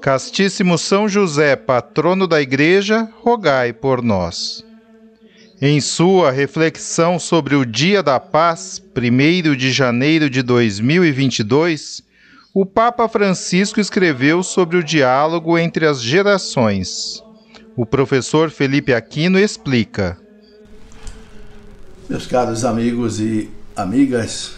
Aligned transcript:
Castíssimo 0.00 0.78
São 0.78 1.08
José, 1.08 1.56
patrono 1.56 2.28
da 2.28 2.40
Igreja, 2.40 3.08
rogai 3.20 3.72
por 3.72 4.00
nós. 4.00 4.64
Em 5.60 5.80
sua 5.80 6.30
reflexão 6.30 7.18
sobre 7.18 7.56
o 7.56 7.66
Dia 7.66 8.00
da 8.00 8.20
Paz, 8.20 8.80
1 8.96 9.56
de 9.56 9.72
janeiro 9.72 10.30
de 10.30 10.40
2022, 10.40 12.04
o 12.54 12.64
Papa 12.64 13.08
Francisco 13.08 13.80
escreveu 13.80 14.44
sobre 14.44 14.76
o 14.76 14.84
diálogo 14.84 15.58
entre 15.58 15.84
as 15.84 16.00
gerações. 16.00 17.22
O 17.76 17.84
professor 17.84 18.50
Felipe 18.50 18.94
Aquino 18.94 19.38
explica. 19.38 20.16
Meus 22.08 22.26
caros 22.26 22.64
amigos 22.64 23.18
e 23.18 23.50
amigas, 23.74 24.54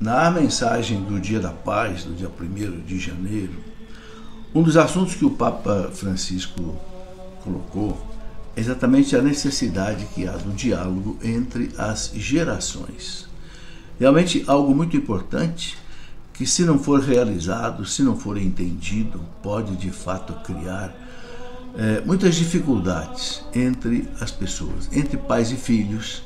na 0.00 0.30
mensagem 0.30 1.02
do 1.02 1.18
Dia 1.18 1.40
da 1.40 1.50
Paz, 1.50 2.04
do 2.04 2.14
dia 2.14 2.28
1 2.28 2.80
de 2.86 2.98
janeiro, 2.98 3.69
um 4.54 4.62
dos 4.62 4.76
assuntos 4.76 5.14
que 5.14 5.24
o 5.24 5.30
Papa 5.30 5.90
Francisco 5.94 6.76
colocou 7.44 7.96
é 8.56 8.60
exatamente 8.60 9.14
a 9.14 9.22
necessidade 9.22 10.06
que 10.14 10.26
há 10.26 10.32
do 10.32 10.50
diálogo 10.50 11.16
entre 11.22 11.70
as 11.78 12.10
gerações. 12.14 13.28
Realmente 13.98 14.44
algo 14.46 14.74
muito 14.74 14.96
importante 14.96 15.78
que, 16.32 16.46
se 16.46 16.64
não 16.64 16.78
for 16.78 17.00
realizado, 17.00 17.84
se 17.86 18.02
não 18.02 18.16
for 18.16 18.36
entendido, 18.36 19.20
pode 19.42 19.76
de 19.76 19.90
fato 19.90 20.32
criar 20.42 20.92
é, 21.76 22.00
muitas 22.00 22.34
dificuldades 22.34 23.44
entre 23.54 24.08
as 24.20 24.30
pessoas, 24.30 24.88
entre 24.92 25.16
pais 25.16 25.52
e 25.52 25.56
filhos, 25.56 26.22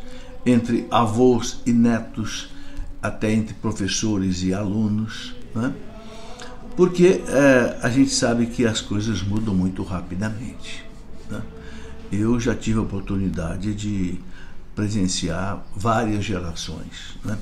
entre 0.46 0.86
avós 0.90 1.60
e 1.66 1.72
netos, 1.72 2.48
até 3.02 3.32
entre 3.32 3.54
professores 3.54 4.42
e 4.42 4.54
alunos. 4.54 5.34
Né? 5.54 5.74
Porque 6.76 7.22
é, 7.28 7.78
a 7.82 7.88
gente 7.88 8.10
sabe 8.10 8.46
que 8.46 8.66
as 8.66 8.80
coisas 8.80 9.22
mudam 9.22 9.54
muito 9.54 9.82
rapidamente. 9.82 10.84
Né? 11.30 11.40
Eu 12.10 12.38
já 12.40 12.54
tive 12.54 12.78
a 12.78 12.82
oportunidade 12.82 13.74
de 13.74 14.20
presenciar 14.74 15.64
várias 15.76 16.24
gerações, 16.24 17.16
né? 17.24 17.38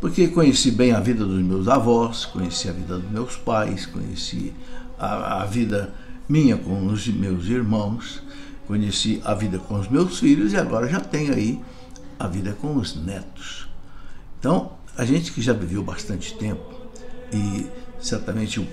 porque 0.00 0.28
conheci 0.28 0.70
bem 0.70 0.92
a 0.92 1.00
vida 1.00 1.24
dos 1.24 1.42
meus 1.42 1.68
avós, 1.68 2.24
conheci 2.24 2.68
a 2.68 2.72
vida 2.72 2.98
dos 2.98 3.10
meus 3.10 3.36
pais, 3.36 3.84
conheci 3.84 4.52
a, 4.98 5.42
a 5.42 5.46
vida 5.46 5.92
minha 6.28 6.56
com 6.56 6.86
os 6.86 7.06
meus 7.08 7.46
irmãos, 7.46 8.22
conheci 8.66 9.20
a 9.24 9.34
vida 9.34 9.58
com 9.58 9.78
os 9.78 9.88
meus 9.88 10.18
filhos 10.18 10.52
e 10.52 10.56
agora 10.56 10.88
já 10.88 11.00
tenho 11.00 11.34
aí 11.34 11.60
a 12.18 12.26
vida 12.26 12.56
com 12.60 12.76
os 12.76 12.96
netos. 12.96 13.68
Então, 14.38 14.72
a 14.96 15.04
gente 15.04 15.32
que 15.32 15.42
já 15.42 15.52
viveu 15.52 15.82
bastante 15.82 16.34
tempo 16.34 16.74
e 17.32 17.66
certamente 18.06 18.66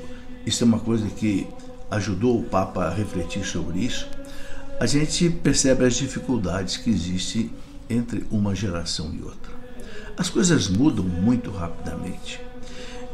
isso 0.46 0.64
é 0.64 0.68
uma 0.68 0.80
coisa 0.80 1.08
que 1.08 1.48
ajudou 1.90 2.40
o 2.40 2.44
Papa 2.44 2.86
a 2.86 2.94
refletir 2.94 3.44
sobre 3.46 3.80
isso, 3.80 4.08
a 4.80 4.86
gente 4.86 5.30
percebe 5.30 5.86
as 5.86 5.96
dificuldades 5.96 6.78
que 6.78 6.90
existem 6.90 7.52
entre 7.90 8.26
uma 8.32 8.56
geração 8.56 9.14
e 9.14 9.22
outra. 9.22 9.52
As 10.18 10.30
coisas 10.30 10.68
mudam 10.68 11.06
muito 11.06 11.52
rapidamente. 11.52 12.42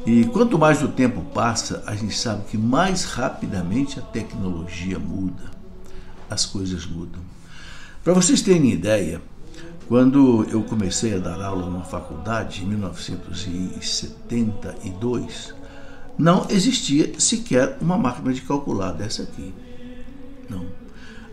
E 0.05 0.23
quanto 0.25 0.57
mais 0.57 0.81
o 0.81 0.87
tempo 0.87 1.21
passa, 1.33 1.83
a 1.85 1.93
gente 1.95 2.17
sabe 2.17 2.45
que 2.45 2.57
mais 2.57 3.03
rapidamente 3.03 3.99
a 3.99 4.01
tecnologia 4.01 4.97
muda, 4.97 5.51
as 6.29 6.45
coisas 6.45 6.85
mudam. 6.85 7.21
Para 8.03 8.13
vocês 8.13 8.41
terem 8.41 8.71
ideia, 8.71 9.21
quando 9.87 10.45
eu 10.49 10.63
comecei 10.63 11.15
a 11.15 11.19
dar 11.19 11.41
aula 11.41 11.65
numa 11.65 11.83
faculdade 11.83 12.63
em 12.63 12.67
1972, 12.67 15.58
não 16.19 16.45
existia 16.49 17.17
sequer 17.17 17.77
uma 17.79 17.97
máquina 17.97 18.33
de 18.33 18.41
calcular 18.41 18.91
dessa 18.91 19.23
aqui. 19.23 19.53
Não. 20.49 20.65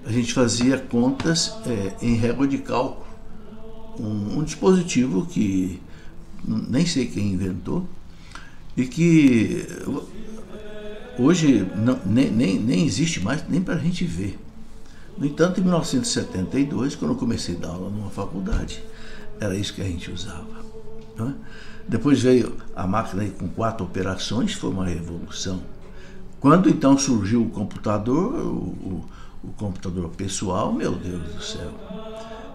A 0.04 0.12
gente 0.12 0.32
fazia 0.32 0.78
contas 0.78 1.52
é, 1.66 1.96
em 2.00 2.14
régua 2.14 2.46
de 2.46 2.58
cálculo. 2.58 3.04
Um, 3.98 4.38
um, 4.38 4.44
dispositivo 4.44 5.26
que 5.26 5.82
nem 6.44 6.86
sei 6.86 7.06
quem 7.06 7.32
inventou 7.32 7.88
e 8.76 8.86
que 8.86 9.66
hoje 11.18 11.66
não, 11.74 11.98
nem, 12.04 12.30
nem, 12.30 12.60
nem 12.60 12.86
existe 12.86 13.20
mais 13.20 13.42
nem 13.48 13.60
para 13.60 13.74
a 13.74 13.78
gente 13.78 14.04
ver. 14.04 14.38
No 15.18 15.26
entanto, 15.26 15.58
em 15.58 15.62
1972, 15.64 16.94
quando 16.94 17.12
eu 17.12 17.16
comecei 17.16 17.56
a 17.56 17.58
dar 17.58 17.68
aula 17.70 17.90
numa 17.90 18.10
faculdade, 18.10 18.84
era 19.40 19.56
isso 19.56 19.74
que 19.74 19.80
a 19.80 19.86
gente 19.86 20.12
usava. 20.12 20.64
Não 21.16 21.30
é? 21.30 21.34
Depois 21.88 22.20
veio 22.20 22.56
a 22.74 22.86
máquina 22.86 23.24
com 23.38 23.48
quatro 23.48 23.84
operações, 23.84 24.52
foi 24.52 24.70
uma 24.70 24.86
revolução. 24.86 25.60
Quando 26.40 26.68
então 26.68 26.98
surgiu 26.98 27.42
o 27.42 27.50
computador, 27.50 28.34
o, 28.34 28.48
o, 28.48 29.04
o 29.44 29.48
computador 29.56 30.08
pessoal, 30.10 30.72
meu 30.72 30.92
Deus 30.92 31.22
do 31.22 31.42
céu. 31.42 31.70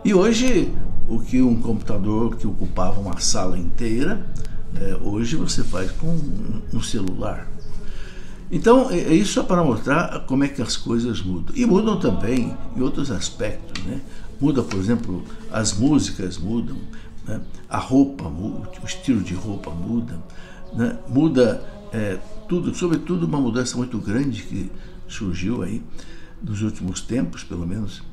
E 0.03 0.13
hoje, 0.13 0.73
o 1.07 1.19
que 1.19 1.41
um 1.41 1.61
computador 1.61 2.35
que 2.35 2.45
ocupava 2.45 2.99
uma 2.99 3.19
sala 3.19 3.57
inteira, 3.57 4.25
é, 4.75 4.95
hoje 5.01 5.35
você 5.35 5.63
faz 5.63 5.91
com 5.91 6.07
um, 6.07 6.61
um 6.73 6.81
celular. 6.81 7.47
Então, 8.51 8.91
é, 8.91 8.99
é 8.99 9.13
isso 9.13 9.33
só 9.33 9.43
para 9.43 9.63
mostrar 9.63 10.25
como 10.25 10.43
é 10.43 10.47
que 10.47 10.61
as 10.61 10.75
coisas 10.75 11.21
mudam. 11.21 11.55
E 11.55 11.65
mudam 11.65 11.99
também 11.99 12.55
em 12.75 12.81
outros 12.81 13.09
aspectos. 13.09 13.83
Né? 13.85 14.01
Muda, 14.39 14.61
por 14.61 14.77
exemplo, 14.77 15.23
as 15.51 15.77
músicas 15.77 16.37
mudam, 16.37 16.77
né? 17.31 17.41
a 17.69 17.77
roupa 17.77 18.29
muda, 18.29 18.69
o 18.81 18.85
estilo 18.85 19.21
de 19.21 19.33
roupa 19.33 19.71
muda, 19.71 20.19
né? 20.73 20.97
muda 21.07 21.63
é, 21.93 22.19
tudo, 22.47 22.75
sobretudo 22.75 23.25
uma 23.25 23.39
mudança 23.39 23.77
muito 23.77 23.97
grande 23.97 24.43
que 24.43 24.69
surgiu 25.07 25.63
aí 25.63 25.81
nos 26.43 26.61
últimos 26.61 27.01
tempos, 27.01 27.43
pelo 27.43 27.65
menos 27.65 28.03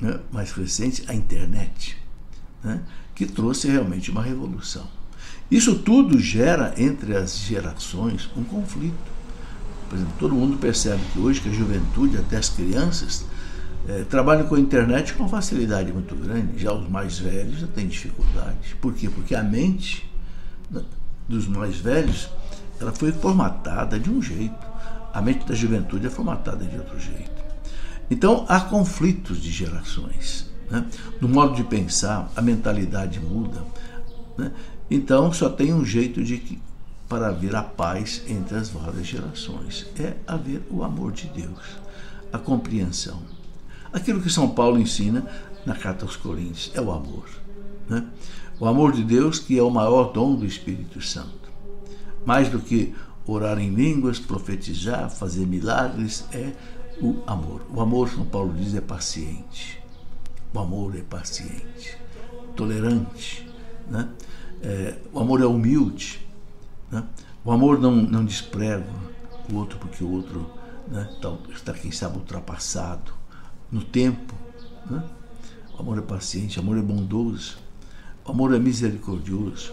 né? 0.00 0.18
mais 0.32 0.52
recente, 0.52 1.04
a 1.08 1.14
internet, 1.14 1.96
né? 2.62 2.82
que 3.14 3.26
trouxe 3.26 3.68
realmente 3.68 4.10
uma 4.10 4.22
revolução. 4.22 4.88
Isso 5.50 5.78
tudo 5.78 6.18
gera 6.18 6.74
entre 6.78 7.14
as 7.14 7.36
gerações 7.36 8.30
um 8.34 8.42
conflito. 8.42 9.14
Por 9.88 9.96
exemplo, 9.96 10.14
todo 10.18 10.34
mundo 10.34 10.56
percebe 10.56 11.02
que 11.12 11.18
hoje 11.18 11.40
que 11.40 11.50
a 11.50 11.52
juventude, 11.52 12.16
até 12.16 12.38
as 12.38 12.48
crianças, 12.48 13.26
é, 13.88 14.04
trabalham 14.04 14.46
com 14.46 14.54
a 14.54 14.60
internet 14.60 15.14
com 15.14 15.28
facilidade 15.28 15.92
muito 15.92 16.14
grande. 16.14 16.62
Já 16.62 16.72
os 16.72 16.88
mais 16.88 17.18
velhos 17.18 17.60
já 17.60 17.66
têm 17.66 17.86
dificuldade. 17.86 18.74
Por 18.80 18.94
quê? 18.94 19.08
Porque 19.08 19.34
a 19.34 19.42
mente 19.42 20.10
dos 21.28 21.46
mais 21.46 21.76
velhos 21.76 22.30
ela 22.80 22.92
foi 22.92 23.12
formatada 23.12 23.98
de 23.98 24.10
um 24.10 24.20
jeito. 24.20 24.74
A 25.12 25.22
mente 25.22 25.46
da 25.46 25.54
juventude 25.54 26.06
é 26.06 26.10
formatada 26.10 26.64
de 26.64 26.76
outro 26.76 26.98
jeito. 26.98 27.44
Então 28.10 28.44
há 28.48 28.60
conflitos 28.60 29.40
de 29.40 29.50
gerações. 29.50 30.50
Né? 30.70 30.84
No 31.20 31.28
modo 31.28 31.54
de 31.54 31.64
pensar, 31.64 32.30
a 32.34 32.42
mentalidade 32.42 33.20
muda. 33.20 33.62
Né? 34.36 34.50
Então 34.90 35.32
só 35.32 35.48
tem 35.48 35.72
um 35.72 35.84
jeito 35.84 36.22
de 36.22 36.38
que, 36.38 36.60
para 37.08 37.28
haver 37.28 37.54
a 37.54 37.62
paz 37.62 38.22
entre 38.28 38.56
as 38.56 38.70
várias 38.70 39.06
gerações: 39.06 39.86
é 39.98 40.14
haver 40.26 40.62
o 40.70 40.82
amor 40.82 41.12
de 41.12 41.28
Deus, 41.28 41.60
a 42.32 42.38
compreensão 42.38 43.33
aquilo 43.94 44.20
que 44.20 44.28
São 44.28 44.50
Paulo 44.50 44.78
ensina 44.78 45.24
na 45.64 45.74
carta 45.74 46.04
aos 46.04 46.16
Coríntios, 46.16 46.72
é 46.74 46.80
o 46.80 46.90
amor. 46.90 47.26
Né? 47.88 48.04
O 48.58 48.66
amor 48.66 48.92
de 48.92 49.04
Deus, 49.04 49.38
que 49.38 49.56
é 49.56 49.62
o 49.62 49.70
maior 49.70 50.12
dom 50.12 50.34
do 50.34 50.44
Espírito 50.44 51.00
Santo. 51.00 51.50
Mais 52.26 52.48
do 52.48 52.58
que 52.58 52.94
orar 53.26 53.58
em 53.58 53.70
línguas, 53.70 54.18
profetizar, 54.18 55.08
fazer 55.10 55.46
milagres, 55.46 56.24
é 56.32 56.52
o 57.00 57.22
amor. 57.26 57.62
O 57.72 57.80
amor, 57.80 58.10
São 58.10 58.24
Paulo 58.26 58.52
diz, 58.52 58.74
é 58.74 58.80
paciente. 58.80 59.80
O 60.52 60.58
amor 60.58 60.96
é 60.96 61.02
paciente, 61.02 61.98
tolerante, 62.54 63.48
né? 63.90 64.08
É, 64.62 64.98
o 65.12 65.20
amor 65.20 65.42
é 65.42 65.46
humilde, 65.46 66.26
né? 66.90 67.04
o 67.44 67.52
amor 67.52 67.78
não, 67.78 67.94
não 67.94 68.24
desprega 68.24 68.86
o 69.52 69.56
outro 69.56 69.78
porque 69.78 70.02
o 70.02 70.10
outro 70.10 70.50
né, 70.88 71.06
está, 71.12 71.36
está, 71.52 71.72
quem 71.74 71.90
sabe, 71.90 72.16
ultrapassado 72.16 73.12
no 73.74 73.82
tempo. 73.82 74.32
Né? 74.88 75.02
O 75.76 75.80
amor 75.80 75.98
é 75.98 76.00
paciente, 76.00 76.58
o 76.58 76.62
amor 76.62 76.78
é 76.78 76.82
bondoso, 76.82 77.58
o 78.24 78.30
amor 78.30 78.54
é 78.54 78.58
misericordioso. 78.58 79.72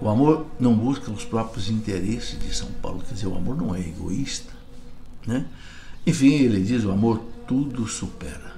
O 0.00 0.10
amor 0.10 0.46
não 0.60 0.76
busca 0.76 1.10
os 1.10 1.24
próprios 1.24 1.70
interesses 1.70 2.38
de 2.38 2.54
São 2.54 2.68
Paulo, 2.82 3.02
quer 3.06 3.14
dizer, 3.14 3.28
o 3.28 3.36
amor 3.36 3.56
não 3.56 3.74
é 3.74 3.80
egoísta. 3.80 4.52
Né? 5.26 5.46
Enfim, 6.04 6.34
ele 6.34 6.60
diz: 6.62 6.84
o 6.84 6.90
amor 6.90 7.22
tudo 7.46 7.86
supera, 7.86 8.56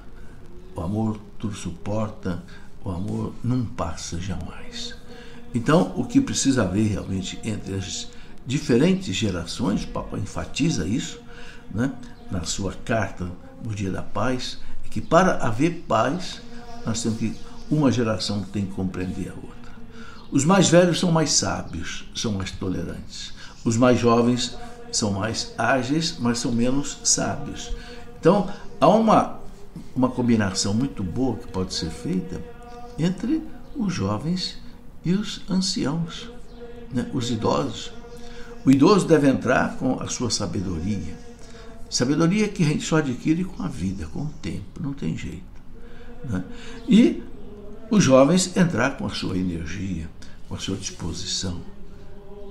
o 0.75 0.81
amor 0.81 1.17
tudo 1.37 1.55
suporta, 1.55 2.43
o 2.83 2.89
amor 2.89 3.33
não 3.41 3.63
passa 3.63 4.19
jamais. 4.19 4.95
Então, 5.53 5.93
o 5.95 6.03
que 6.03 6.19
precisa 6.19 6.63
haver 6.63 6.87
realmente 6.89 7.39
entre 7.43 7.75
as 7.75 8.09
diferentes 8.45 9.15
gerações, 9.15 9.83
o 9.83 9.87
Papa 9.87 10.17
enfatiza 10.17 10.85
isso 10.85 11.21
né, 11.73 11.93
na 12.29 12.43
sua 12.43 12.73
carta 12.73 13.29
no 13.63 13.73
Dia 13.73 13.91
da 13.91 14.01
Paz, 14.01 14.59
que 14.89 15.01
para 15.01 15.37
haver 15.45 15.85
paz, 15.87 16.41
nós 16.85 17.01
temos 17.01 17.19
que 17.19 17.35
uma 17.69 17.91
geração 17.91 18.43
tem 18.43 18.65
que 18.65 18.73
compreender 18.73 19.29
a 19.29 19.35
outra. 19.35 19.71
Os 20.31 20.45
mais 20.45 20.69
velhos 20.69 20.99
são 20.99 21.11
mais 21.11 21.33
sábios, 21.33 22.05
são 22.15 22.33
mais 22.33 22.51
tolerantes. 22.51 23.33
Os 23.63 23.77
mais 23.77 23.99
jovens 23.99 24.57
são 24.91 25.11
mais 25.11 25.53
ágeis, 25.57 26.17
mas 26.19 26.39
são 26.39 26.51
menos 26.51 26.97
sábios. 27.03 27.71
Então, 28.19 28.49
há 28.79 28.87
uma, 28.87 29.39
uma 29.95 30.09
combinação 30.09 30.73
muito 30.73 31.03
boa 31.03 31.37
que 31.37 31.47
pode 31.47 31.73
ser 31.73 31.89
feita 31.89 32.41
entre 32.97 33.43
os 33.75 33.93
jovens 33.93 34.57
e 35.05 35.13
os 35.13 35.41
anciãos, 35.49 36.29
né? 36.91 37.09
os 37.13 37.29
idosos. 37.29 37.91
O 38.65 38.71
idoso 38.71 39.07
deve 39.07 39.27
entrar 39.27 39.77
com 39.77 40.01
a 40.01 40.07
sua 40.07 40.29
sabedoria. 40.29 41.28
Sabedoria 41.89 42.47
que 42.47 42.63
a 42.63 42.67
gente 42.67 42.83
só 42.83 42.97
adquire 42.97 43.43
com 43.43 43.63
a 43.63 43.67
vida, 43.67 44.05
com 44.07 44.21
o 44.21 44.33
tempo, 44.41 44.81
não 44.81 44.93
tem 44.93 45.17
jeito. 45.17 45.43
Né? 46.23 46.43
E 46.87 47.23
os 47.89 48.03
jovens 48.03 48.55
entrar 48.55 48.97
com 48.97 49.07
a 49.07 49.09
sua 49.09 49.37
energia, 49.37 50.09
com 50.47 50.55
a 50.55 50.59
sua 50.59 50.77
disposição. 50.77 51.59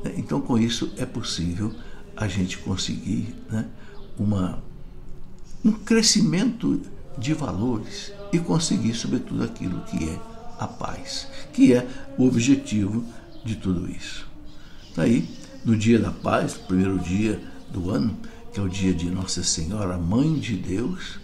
Né? 0.04 0.14
Então, 0.16 0.40
com 0.40 0.58
isso, 0.58 0.92
é 0.96 1.06
possível 1.06 1.72
a 2.16 2.26
gente 2.26 2.58
conseguir 2.58 3.34
né, 3.48 3.64
uma, 4.18 4.58
um 5.64 5.70
crescimento 5.70 6.80
de 7.16 7.32
valores 7.32 8.12
e 8.32 8.38
conseguir, 8.40 8.94
sobretudo, 8.94 9.44
aquilo 9.44 9.80
que 9.82 10.08
é 10.08 10.18
a 10.58 10.66
paz, 10.66 11.28
que 11.52 11.72
é 11.72 11.86
o 12.16 12.26
objetivo 12.26 13.04
de 13.44 13.54
tudo 13.54 13.88
isso. 13.88 14.26
Daí, 14.96 15.28
no 15.64 15.76
dia 15.76 15.98
da 15.98 16.10
paz, 16.10 16.54
primeiro 16.54 16.98
dia 16.98 17.40
do 17.70 17.90
ano, 17.90 18.16
que 18.52 18.60
é 18.60 18.62
o 18.62 18.68
dia 18.68 18.92
de 18.92 19.10
Nossa 19.10 19.42
Senhora, 19.42 19.96
Mãe 19.98 20.34
de 20.34 20.56
Deus, 20.56 21.18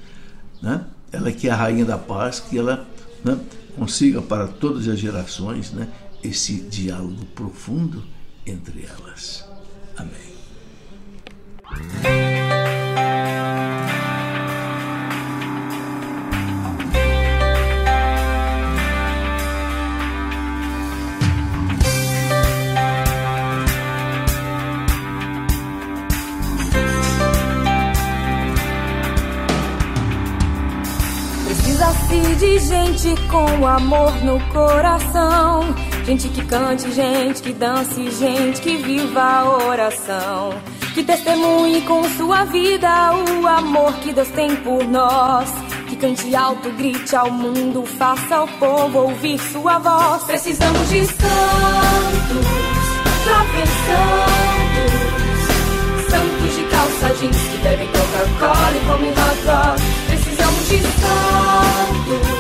né? 0.63 0.85
ela 1.13 1.31
que 1.33 1.49
é 1.49 1.51
a 1.51 1.57
Rainha 1.57 1.85
da 1.85 1.99
Paz, 1.99 2.41
que 2.41 2.59
ela 2.59 2.87
né, 3.25 3.39
consiga 3.77 4.21
para 4.21 4.47
todas 4.47 4.89
as 4.89 4.99
gerações 4.99 5.73
né, 5.73 5.89
esse 6.23 6.55
diálogo 6.55 7.25
profundo 7.35 8.05
entre 8.47 8.87
elas. 8.87 9.45
Amém. 9.97 10.35
Gente 32.59 33.15
com 33.31 33.67
amor 33.67 34.13
no 34.25 34.41
coração 34.53 35.75
Gente 36.05 36.29
que 36.29 36.45
cante, 36.45 36.93
gente 36.93 37.43
que 37.43 37.53
dance, 37.55 38.11
gente 38.11 38.61
que 38.61 38.77
viva 38.77 39.23
a 39.23 39.69
oração. 39.69 40.51
Que 40.93 41.03
testemunhe 41.03 41.81
com 41.81 42.05
sua 42.11 42.45
vida 42.45 43.11
o 43.15 43.47
amor 43.47 43.91
que 43.95 44.13
Deus 44.13 44.29
tem 44.29 44.55
por 44.57 44.85
nós. 44.85 45.51
Que 45.89 45.97
cante 45.97 46.37
alto, 46.37 46.71
grite 46.73 47.17
ao 47.17 47.31
mundo, 47.31 47.87
faça 47.87 48.37
ao 48.37 48.47
povo 48.47 48.99
ouvir 48.99 49.39
sua 49.51 49.79
voz. 49.79 50.25
Precisamos 50.25 50.91
de 50.91 51.07
santos, 51.07 52.47
jovens 53.25 53.71
santos. 53.87 55.15
De 56.55 56.65
calça 56.65 57.15
jeans 57.15 57.37
que 57.37 57.59
bebem 57.63 57.89
Coca-Cola 57.89 58.77
e 58.77 58.87
comem 58.87 59.11
hot. 59.11 59.83
Precisamos 60.07 60.69
de 60.69 60.81
santos, 60.83 62.34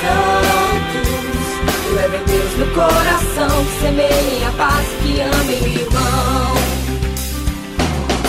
santos 0.00 1.94
levem 1.94 2.24
Deus 2.24 2.56
no 2.56 2.66
coração, 2.74 3.64
que 3.64 3.80
semeiem 3.80 4.46
a 4.46 4.52
paz, 4.52 4.86
que 5.02 5.20
amem 5.20 5.60
o 5.60 5.66
irmão. 5.66 6.54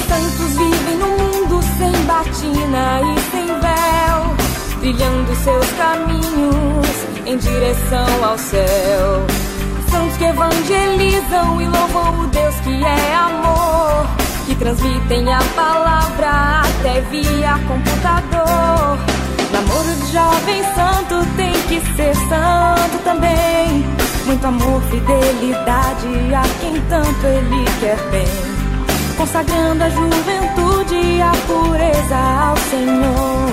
Santos 0.07 0.57
vivem 0.57 0.97
no 0.97 1.07
mundo 1.07 1.61
sem 1.77 1.91
batina 2.05 3.01
e 3.01 3.19
sem 3.31 3.47
véu, 3.47 4.35
trilhando 4.79 5.35
seus 5.35 5.71
caminhos 5.73 6.87
em 7.25 7.37
direção 7.37 8.25
ao 8.25 8.37
céu. 8.37 9.25
Santos 9.89 10.17
que 10.17 10.23
evangelizam 10.25 11.61
e 11.61 11.67
louvam 11.67 12.21
o 12.21 12.27
Deus 12.27 12.55
que 12.63 12.83
é 12.83 13.15
amor, 13.15 14.07
que 14.45 14.55
transmitem 14.55 15.33
a 15.33 15.39
palavra 15.55 16.61
até 16.61 17.01
via 17.01 17.59
computador 17.67 19.10
Namoro 19.61 19.95
de 19.95 20.11
jovem 20.11 20.63
santo 20.73 21.35
tem 21.35 21.53
que 21.53 21.79
ser 21.95 22.15
santo 22.15 23.03
também. 23.03 23.85
Muito 24.25 24.47
amor, 24.47 24.81
fidelidade 24.89 26.33
a 26.33 26.41
quem 26.59 26.81
tanto 26.89 27.27
ele 27.27 27.65
quer 27.79 27.97
bem. 28.09 28.25
Consagrando 29.17 29.83
a 29.83 29.89
juventude 29.89 30.95
e 30.95 31.21
a 31.21 31.31
pureza 31.45 32.15
ao 32.15 32.57
Senhor. 32.57 33.51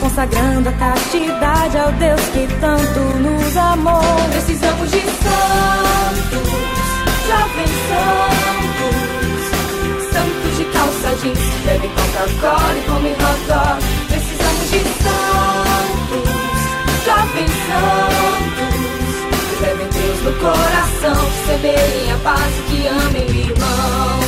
Consagrando 0.00 0.68
a 0.68 0.72
castidade 0.72 1.78
ao 1.78 1.92
Deus 1.92 2.20
que 2.20 2.46
tanto 2.60 3.00
nos 3.18 3.56
amou. 3.56 4.02
Precisamos 4.32 4.90
de 4.90 5.00
santos, 5.00 6.50
jovens 7.28 7.70
santos. 7.88 8.12
Santos 10.12 10.58
de 10.58 10.64
calça 10.64 11.16
jeans, 11.22 11.38
bebem 11.64 11.90
Coca-Cola 11.90 12.76
e 12.76 12.82
comem 12.82 13.12
hot 13.12 14.05
santos, 14.84 16.30
levem 19.60 19.88
Deus 19.88 20.22
no 20.22 20.32
coração, 20.40 21.26
a 22.12 22.18
paz 22.18 22.58
e 22.58 22.62
que 22.62 22.86
amem 22.86 23.26
o 23.26 23.30
irmão. 23.30 24.20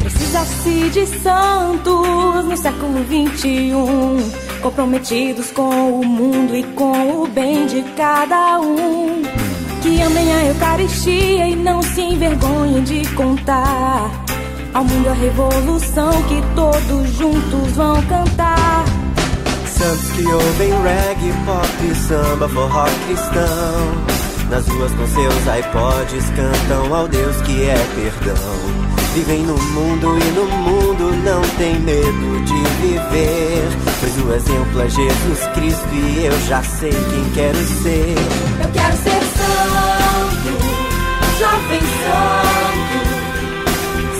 Precisa-se 0.00 0.90
de 0.90 1.06
santos 1.06 2.44
no 2.44 2.56
século 2.56 3.04
21, 3.04 4.18
comprometidos 4.60 5.50
com 5.52 6.00
o 6.00 6.04
mundo 6.04 6.56
e 6.56 6.62
com 6.74 7.22
o 7.22 7.26
bem 7.28 7.66
de 7.66 7.82
cada 7.96 8.58
um. 8.60 9.22
Que 9.82 10.00
amem 10.02 10.32
a 10.32 10.44
Eucaristia 10.46 11.48
e 11.48 11.56
não 11.56 11.82
se 11.82 12.02
envergonhem 12.02 12.82
de 12.84 13.06
contar 13.14 14.10
ao 14.74 14.84
mundo 14.84 15.08
a 15.08 15.14
revolução 15.14 16.10
que 16.24 16.42
todos 16.54 17.10
juntos 17.16 17.72
vão 17.72 18.00
cantar. 18.02 18.69
Santos 19.80 20.10
que 20.10 20.26
ouvem 20.26 20.70
reggae, 20.82 21.32
pop, 21.46 21.94
samba, 22.06 22.46
forró 22.50 22.84
cristão. 23.06 24.20
Nas 24.50 24.68
ruas 24.68 24.92
com 24.92 25.06
seus 25.06 25.34
iPods 25.34 26.24
cantam 26.36 26.94
ao 26.94 27.08
Deus 27.08 27.34
que 27.40 27.64
é 27.64 27.76
perdão. 27.94 28.34
Vivem 29.14 29.40
no 29.40 29.56
mundo 29.56 30.18
e 30.18 30.32
no 30.32 30.44
mundo 30.44 31.16
não 31.24 31.40
tem 31.56 31.80
medo 31.80 32.44
de 32.44 32.62
viver. 32.82 33.62
Pois 34.00 34.18
o 34.18 34.32
exemplo 34.34 34.82
é 34.82 34.88
Jesus 34.90 35.46
Cristo 35.54 35.94
e 35.94 36.26
eu 36.26 36.40
já 36.46 36.62
sei 36.62 36.90
quem 36.90 37.30
quero 37.32 37.56
ser. 37.82 38.16
Eu 38.62 38.70
quero 38.74 38.96
ser 38.98 39.22
santo, 39.38 40.60
jovem 41.38 41.80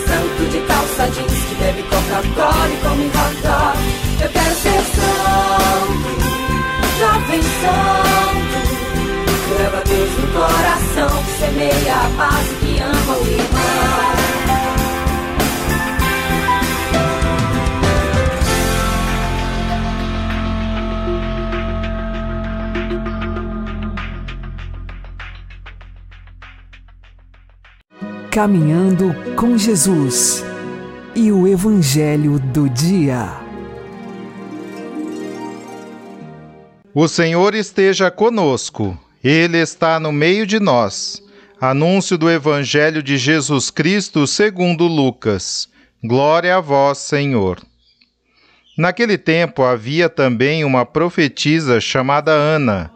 santo 0.07 0.49
de 0.49 0.59
calça 0.61 1.07
jeans 1.11 1.43
que 1.43 1.55
bebe 1.55 1.83
Coca-Cola 1.83 2.67
e 2.67 2.77
come 2.77 3.05
hot. 3.05 3.50
Eu 4.21 4.29
quero 4.29 4.55
ser 4.55 4.81
som, 4.95 5.81
jovem 6.99 7.41
som. 7.41 8.21
Leva 9.57 9.81
Deus 9.83 10.11
no 10.19 10.27
coração, 10.27 11.23
que 11.23 11.31
semeia 11.39 11.95
a 11.95 12.09
paz 12.17 12.51
e 12.51 12.55
que 12.65 12.79
ama 12.79 13.17
o 13.17 13.27
irmão. 13.27 13.71
Caminhando 28.29 29.13
com 29.35 29.57
Jesus 29.57 30.45
e 31.13 31.31
o 31.31 31.47
Evangelho 31.47 32.39
do 32.39 32.69
Dia. 32.69 33.50
O 36.93 37.07
Senhor 37.07 37.55
esteja 37.55 38.11
conosco, 38.11 38.99
Ele 39.23 39.57
está 39.57 39.97
no 39.97 40.11
meio 40.11 40.45
de 40.45 40.59
nós. 40.59 41.23
Anúncio 41.59 42.17
do 42.17 42.29
Evangelho 42.29 43.01
de 43.01 43.17
Jesus 43.17 43.71
Cristo 43.71 44.27
segundo 44.27 44.87
Lucas. 44.87 45.69
Glória 46.03 46.57
a 46.57 46.59
vós, 46.59 46.97
Senhor. 46.97 47.61
Naquele 48.77 49.17
tempo 49.17 49.63
havia 49.63 50.09
também 50.09 50.65
uma 50.65 50.85
profetisa 50.85 51.79
chamada 51.79 52.33
Ana, 52.33 52.91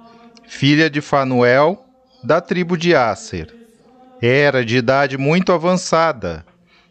filha 0.45 0.89
de 0.89 0.99
Fanuel, 0.99 1.81
da 2.21 2.41
tribo 2.41 2.75
de 2.75 2.93
Asser. 2.93 3.47
Era 4.21 4.65
de 4.65 4.75
idade 4.75 5.17
muito 5.17 5.53
avançada. 5.53 6.45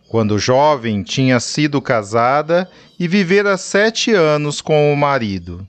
Quando 0.09 0.39
jovem, 0.39 1.03
tinha 1.03 1.39
sido 1.39 1.83
casada 1.83 2.67
e 2.99 3.07
vivera 3.07 3.59
sete 3.59 4.11
anos 4.11 4.63
com 4.63 4.91
o 4.91 4.97
marido. 4.97 5.69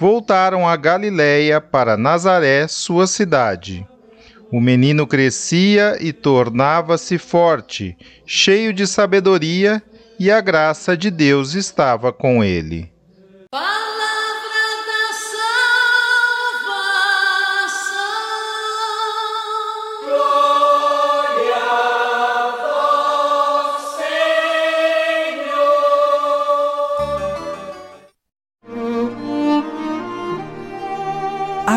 voltaram 0.00 0.66
a 0.66 0.74
Galiléia 0.76 1.60
para 1.60 1.94
Nazaré, 1.94 2.66
sua 2.66 3.06
cidade. 3.06 3.86
O 4.50 4.58
menino 4.58 5.06
crescia 5.06 5.98
e 6.00 6.10
tornava-se 6.10 7.18
forte, 7.18 7.94
cheio 8.24 8.72
de 8.72 8.86
sabedoria, 8.86 9.82
e 10.18 10.30
a 10.30 10.40
graça 10.40 10.96
de 10.96 11.10
Deus 11.10 11.52
estava 11.52 12.14
com 12.14 12.42
ele. 12.42 12.90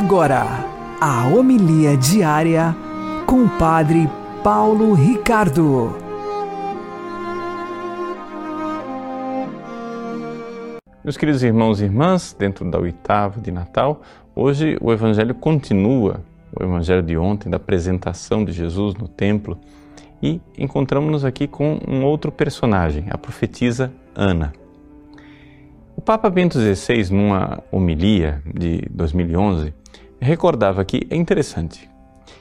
Agora, 0.04 0.46
a 1.00 1.30
homilia 1.30 1.96
diária 1.96 2.76
com 3.26 3.46
o 3.46 3.50
Padre 3.58 4.10
Paulo 4.44 4.94
Ricardo. 4.94 5.96
Meus 11.02 11.16
queridos 11.16 11.42
irmãos 11.42 11.80
e 11.80 11.86
irmãs, 11.86 12.36
dentro 12.38 12.70
da 12.70 12.78
oitava 12.78 13.40
de 13.40 13.50
Natal, 13.50 14.02
hoje 14.36 14.78
o 14.82 14.92
Evangelho 14.92 15.34
continua, 15.34 16.20
o 16.54 16.62
Evangelho 16.62 17.02
de 17.02 17.18
ontem, 17.18 17.50
da 17.50 17.56
apresentação 17.56 18.44
de 18.44 18.52
Jesus 18.52 18.96
no 18.96 19.08
templo, 19.08 19.58
e 20.22 20.42
encontramos-nos 20.58 21.24
aqui 21.24 21.48
com 21.48 21.80
um 21.88 22.04
outro 22.04 22.30
personagem, 22.30 23.06
a 23.10 23.18
profetisa 23.18 23.90
Ana. 24.14 24.52
Papa 26.06 26.30
Bento 26.30 26.60
XVI, 26.60 27.14
numa 27.14 27.64
homilia 27.72 28.44
de 28.54 28.82
2011, 28.92 29.74
recordava 30.20 30.84
que 30.84 31.08
é 31.10 31.16
interessante 31.16 31.90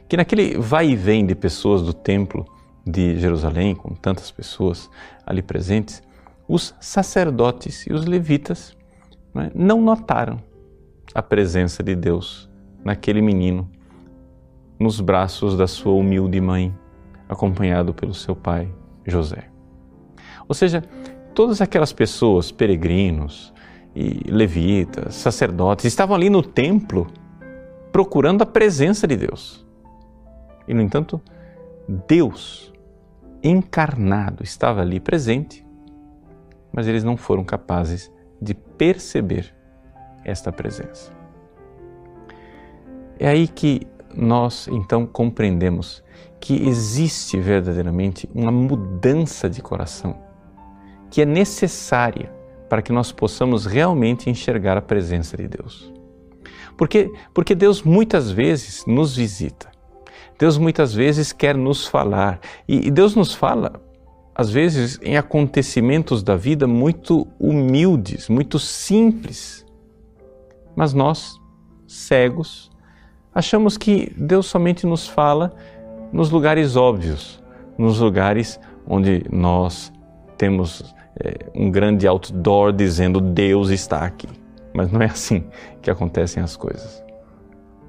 que 0.09 0.17
naquele 0.17 0.59
vai 0.59 0.89
e 0.89 0.97
vem 0.97 1.25
de 1.25 1.37
pessoas 1.37 1.81
do 1.81 1.95
templo 1.95 2.45
de 2.85 3.17
Jerusalém, 3.21 3.77
com 3.77 3.95
tantas 3.95 4.33
pessoas 4.33 4.91
ali 5.25 5.43
presentes, 5.43 6.03
os 6.49 6.75
sacerdotes 6.81 7.87
e 7.87 7.93
os 7.93 8.05
levitas 8.05 8.77
não, 9.33 9.43
é, 9.43 9.51
não 9.55 9.81
notaram 9.81 10.43
a 11.15 11.23
presença 11.23 11.85
de 11.85 11.95
Deus 11.95 12.51
naquele 12.85 13.23
menino, 13.23 13.71
nos 14.77 15.01
braços 15.01 15.57
da 15.57 15.69
sua 15.69 15.93
humilde 15.93 16.41
mãe, 16.41 16.75
acompanhado 17.29 17.95
pelo 17.95 18.13
seu 18.13 18.35
pai 18.35 18.69
José. 19.07 19.49
Ou 20.49 20.55
seja, 20.55 20.83
todas 21.33 21.61
aquelas 21.61 21.93
pessoas, 21.93 22.51
peregrinos 22.51 23.52
e 23.95 24.31
levitas, 24.31 25.15
sacerdotes, 25.15 25.85
estavam 25.85 26.17
ali 26.17 26.31
no 26.31 26.43
templo 26.43 27.07
procurando 27.91 28.43
a 28.43 28.47
presença 28.47 29.07
de 29.07 29.17
Deus. 29.17 29.67
E, 30.67 30.73
no 30.73 30.81
entanto, 30.81 31.21
Deus 32.07 32.73
encarnado 33.43 34.43
estava 34.43 34.81
ali 34.81 35.01
presente, 35.01 35.67
mas 36.73 36.87
eles 36.87 37.05
não 37.05 37.17
foram 37.17 37.45
capazes 37.45 38.11
de 38.41 38.55
perceber 38.55 39.55
esta 40.25 40.51
presença. 40.51 41.13
É 43.19 43.29
aí 43.29 43.47
que 43.47 43.87
nós 44.15 44.69
então 44.69 45.07
compreendemos 45.07 46.03
que 46.41 46.69
existe 46.69 47.39
verdadeiramente 47.39 48.29
uma 48.35 48.51
mudança 48.51 49.49
de 49.49 49.63
coração 49.63 50.17
que 51.11 51.23
é 51.23 51.27
necessária 51.27 52.33
para 52.73 52.81
que 52.81 52.91
nós 52.91 53.13
possamos 53.13 53.67
realmente 53.67 54.31
enxergar 54.31 54.79
a 54.79 54.81
presença 54.81 55.37
de 55.37 55.47
Deus. 55.47 55.93
Porque, 56.75 57.13
porque 57.35 57.55
Deus 57.55 57.83
muitas 57.83 58.31
vezes 58.31 58.83
nos 58.87 59.15
visita. 59.15 59.71
Deus 60.39 60.57
muitas 60.57 60.95
vezes 60.95 61.35
quer 61.35 61.55
nos 61.55 61.87
falar. 61.87 62.41
E, 62.67 62.87
e 62.87 62.91
Deus 62.91 63.15
nos 63.15 63.35
fala, 63.35 63.75
às 64.35 64.49
vezes, 64.49 64.99
em 65.03 65.19
acontecimentos 65.19 66.23
da 66.23 66.35
vida 66.35 66.67
muito 66.67 67.29
humildes, 67.39 68.31
muito 68.31 68.59
simples. 68.59 69.67
Mas 70.75 70.95
nós, 70.95 71.39
cegos, 71.87 72.71
achamos 73.35 73.77
que 73.77 74.15
Deus 74.17 74.47
somente 74.47 74.87
nos 74.87 75.07
fala 75.07 75.55
nos 76.11 76.31
lugares 76.31 76.75
óbvios, 76.75 77.39
nos 77.77 78.01
lugares 78.01 78.59
onde 78.87 79.27
nós 79.31 79.93
temos 80.39 80.95
é, 81.19 81.51
um 81.55 81.71
grande 81.71 82.07
outdoor 82.07 82.73
dizendo 82.73 83.21
Deus 83.21 83.71
está 83.71 84.05
aqui. 84.05 84.29
Mas 84.75 84.91
não 84.91 85.03
é 85.03 85.07
assim 85.07 85.45
que 85.81 85.91
acontecem 85.91 86.43
as 86.43 86.57
coisas. 86.57 87.03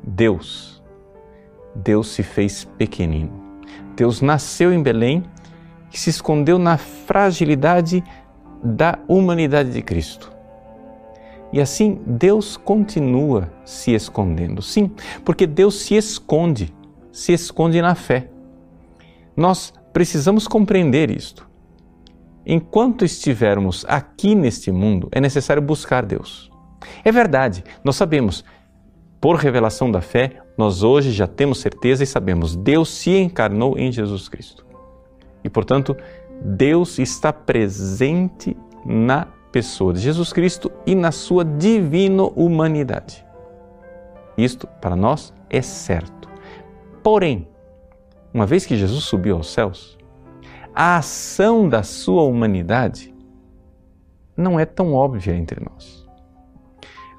Deus, 0.04 0.84
Deus 1.76 2.10
se 2.10 2.24
fez 2.24 2.66
pequenino. 2.78 3.42
Deus 3.96 4.22
nasceu 4.22 4.74
em 4.74 4.82
Belém, 4.82 5.24
que 5.90 6.00
se 6.00 6.10
escondeu 6.10 6.58
na 6.58 6.78
fragilidade 6.78 8.04
da 8.64 8.98
humanidade 9.08 9.72
de 9.72 9.82
Cristo. 9.82 10.32
E 11.52 11.62
assim 11.62 12.02
Deus 12.06 12.58
continua 12.58 13.52
se 13.64 13.92
escondendo. 13.92 14.62
Sim, 14.62 14.92
porque 15.24 15.46
Deus 15.46 15.82
se 15.82 15.96
esconde, 15.96 16.74
se 17.12 17.32
esconde 17.32 17.82
na 17.82 17.94
fé. 17.94 18.28
Nós 19.38 19.74
precisamos 19.94 20.48
compreender 20.48 21.12
isto. 21.12 21.48
Enquanto 22.46 23.06
estivermos 23.06 23.86
aqui 23.88 24.36
neste 24.36 24.72
mundo, 24.72 25.08
é 25.12 25.22
necessário 25.22 25.62
buscar 25.62 26.06
Deus. 26.06 26.52
É 27.04 27.12
verdade, 27.12 27.64
nós 27.84 27.96
sabemos, 27.96 28.44
por 29.22 29.38
revelação 29.38 29.90
da 29.90 30.02
fé, 30.02 30.42
nós 30.58 30.84
hoje 30.84 31.12
já 31.12 31.26
temos 31.26 31.60
certeza 31.60 32.04
e 32.04 32.08
sabemos, 32.08 32.56
Deus 32.56 32.90
se 32.90 33.12
encarnou 33.12 33.78
em 33.78 33.92
Jesus 33.92 34.28
Cristo. 34.28 34.66
E, 35.44 35.50
portanto, 35.50 35.96
Deus 36.42 37.00
está 37.00 37.32
presente 37.32 38.56
na 38.86 39.28
pessoa 39.52 39.94
de 39.94 40.00
Jesus 40.00 40.34
Cristo 40.34 40.72
e 40.86 40.96
na 40.96 41.12
sua 41.12 41.46
divina 41.46 42.24
humanidade. 42.24 43.26
Isto, 44.38 44.68
para 44.82 44.96
nós, 44.96 45.34
é 45.50 45.62
certo. 45.62 46.28
Porém, 47.02 47.48
uma 48.34 48.46
vez 48.46 48.66
que 48.66 48.76
Jesus 48.76 49.04
subiu 49.04 49.38
aos 49.38 49.52
céus, 49.52 49.98
a 50.76 50.98
ação 50.98 51.68
da 51.70 51.84
sua 51.84 52.24
humanidade 52.24 53.14
não 54.36 54.60
é 54.60 54.66
tão 54.66 54.94
óbvia 54.94 55.36
entre 55.36 55.64
nós. 55.64 56.06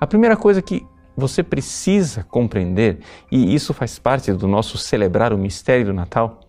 A 0.00 0.06
primeira 0.06 0.36
coisa 0.36 0.60
que 0.60 0.84
você 1.16 1.42
precisa 1.42 2.24
compreender, 2.24 2.98
e 3.30 3.54
isso 3.54 3.72
faz 3.72 3.98
parte 3.98 4.32
do 4.32 4.48
nosso 4.48 4.76
celebrar 4.76 5.32
o 5.32 5.38
mistério 5.38 5.86
do 5.86 5.92
Natal, 5.92 6.40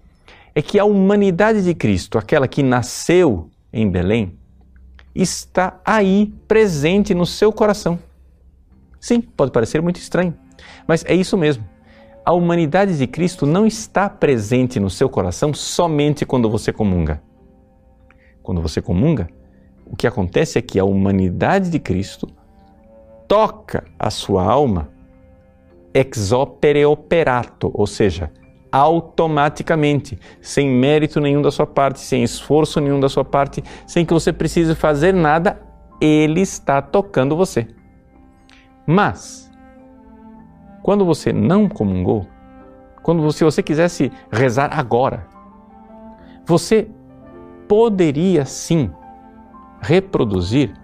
é 0.55 0.61
que 0.61 0.79
a 0.79 0.85
humanidade 0.85 1.63
de 1.63 1.75
Cristo, 1.75 2.17
aquela 2.17 2.47
que 2.47 2.63
nasceu 2.63 3.49
em 3.71 3.89
Belém, 3.89 4.37
está 5.13 5.79
aí 5.85 6.33
presente 6.47 7.13
no 7.13 7.25
seu 7.25 7.51
coração. 7.53 7.99
Sim, 8.99 9.21
pode 9.21 9.51
parecer 9.51 9.81
muito 9.81 9.97
estranho, 9.97 10.33
mas 10.87 11.05
é 11.05 11.13
isso 11.13 11.37
mesmo. 11.37 11.74
A 12.25 12.33
humanidade 12.33 12.97
de 12.97 13.05
Cristo 13.05 13.45
não 13.45 13.67
está 13.67 14.09
presente 14.09 14.79
no 14.79 14.89
seu 14.89 15.07
coração 15.07 15.53
somente 15.53 16.25
quando 16.25 16.49
você 16.49 16.73
comunga. 16.73 17.21
Quando 18.41 18.61
você 18.61 18.81
comunga, 18.81 19.29
o 19.85 19.95
que 19.95 20.07
acontece 20.07 20.57
é 20.57 20.61
que 20.61 20.79
a 20.79 20.83
humanidade 20.83 21.69
de 21.69 21.77
Cristo 21.77 22.27
toca 23.27 23.83
a 23.99 24.09
sua 24.09 24.43
alma 24.43 24.89
ex 25.93 26.31
opere 26.31 26.83
operato, 26.83 27.71
ou 27.73 27.85
seja, 27.87 28.31
automaticamente, 28.71 30.19
sem 30.41 30.67
mérito 30.67 31.21
nenhum 31.21 31.41
da 31.41 31.51
sua 31.51 31.65
parte, 31.65 31.99
sem 31.99 32.23
esforço 32.23 32.81
nenhum 32.81 32.99
da 32.99 33.07
sua 33.07 33.23
parte, 33.23 33.63
sem 33.87 34.03
que 34.03 34.13
você 34.13 34.33
precise 34.33 34.75
fazer 34.75 35.13
nada, 35.13 35.61
ele 36.01 36.41
está 36.41 36.81
tocando 36.81 37.37
você. 37.37 37.67
Mas 38.85 39.44
quando 40.85 41.03
você 41.03 41.33
não 41.33 41.67
comungou, 41.67 42.27
quando 43.01 43.23
você, 43.23 43.39
se 43.39 43.43
você 43.43 43.63
quisesse 43.63 44.11
rezar 44.31 44.69
agora, 44.71 45.25
você 46.45 46.87
poderia 47.67 48.45
sim 48.45 48.91
reproduzir 49.81 50.75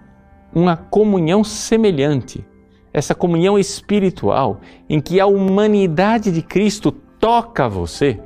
uma 0.52 0.76
comunhão 0.76 1.44
semelhante, 1.44 2.44
essa 2.92 3.14
comunhão 3.14 3.56
espiritual 3.56 4.58
em 4.88 5.00
que 5.00 5.20
a 5.20 5.26
humanidade 5.26 6.32
de 6.32 6.42
Cristo 6.42 6.90
toca 6.90 7.68
você, 7.68 8.20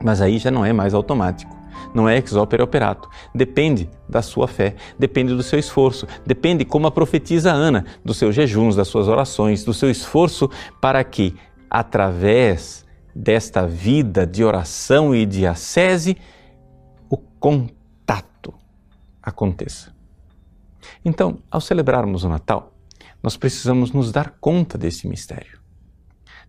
mas 0.00 0.20
aí 0.20 0.38
já 0.38 0.52
não 0.52 0.64
é 0.64 0.72
mais 0.72 0.94
automático 0.94 1.53
não 1.94 2.08
é 2.08 2.16
ex 2.16 2.34
opere 2.34 2.62
operato. 2.62 3.08
Depende 3.34 3.88
da 4.08 4.22
sua 4.22 4.46
fé, 4.46 4.76
depende 4.98 5.34
do 5.34 5.42
seu 5.42 5.58
esforço, 5.58 6.06
depende, 6.26 6.64
como 6.64 6.86
a 6.86 6.90
profetiza 6.90 7.52
Ana, 7.52 7.84
dos 8.04 8.16
seus 8.16 8.34
jejuns, 8.34 8.76
das 8.76 8.88
suas 8.88 9.08
orações, 9.08 9.64
do 9.64 9.74
seu 9.74 9.90
esforço 9.90 10.50
para 10.80 11.02
que, 11.02 11.34
através 11.70 12.84
desta 13.14 13.66
vida 13.66 14.26
de 14.26 14.44
oração 14.44 15.14
e 15.14 15.24
de 15.24 15.46
ascese, 15.46 16.16
o 17.08 17.16
contato 17.16 18.54
aconteça. 19.22 19.94
Então, 21.04 21.38
ao 21.50 21.60
celebrarmos 21.60 22.24
o 22.24 22.28
Natal, 22.28 22.74
nós 23.22 23.36
precisamos 23.36 23.92
nos 23.92 24.12
dar 24.12 24.36
conta 24.40 24.76
desse 24.76 25.06
mistério. 25.06 25.58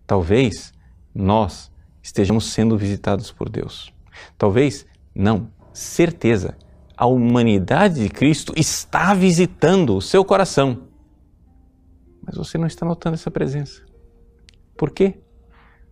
Talvez 0.06 0.72
nós 1.14 1.72
estejamos 2.02 2.46
sendo 2.52 2.76
visitados 2.76 3.32
por 3.32 3.48
Deus. 3.48 3.92
Talvez 4.36 4.86
não, 5.16 5.50
certeza. 5.72 6.56
A 6.94 7.06
humanidade 7.06 8.02
de 8.02 8.08
Cristo 8.10 8.52
está 8.54 9.14
visitando 9.14 9.96
o 9.96 10.02
seu 10.02 10.22
coração. 10.24 10.82
Mas 12.22 12.36
você 12.36 12.58
não 12.58 12.66
está 12.66 12.84
notando 12.84 13.14
essa 13.14 13.30
presença. 13.30 13.82
Por 14.76 14.90
quê? 14.90 15.14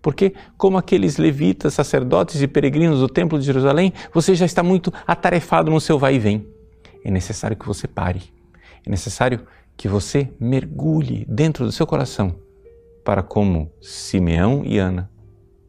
Porque, 0.02 0.35
como 0.59 0.76
aqueles 0.76 1.16
levitas, 1.16 1.73
sacerdotes 1.73 2.43
e 2.43 2.47
peregrinos 2.47 3.00
do 3.00 3.09
Templo 3.09 3.38
de 3.38 3.47
Jerusalém, 3.47 3.95
você 4.12 4.35
já 4.35 4.45
está 4.45 4.62
muito 4.62 4.93
atarefado 5.07 5.71
no 5.71 5.81
seu 5.81 5.99
vai 5.99 6.16
e 6.16 6.19
vem. 6.19 6.47
É 7.02 7.11
necessário 7.11 7.57
que 7.57 7.66
você 7.66 7.88
pare. 7.88 8.23
É 8.87 8.90
necessário 8.90 9.47
que 9.75 9.88
você 9.88 10.31
mergulhe 10.38 11.25
dentro 11.26 11.64
do 11.64 11.73
seu 11.73 11.87
coração 11.87 12.38
para, 13.02 13.23
como 13.23 13.73
Simeão 13.81 14.62
e 14.64 14.76
Ana, 14.76 15.11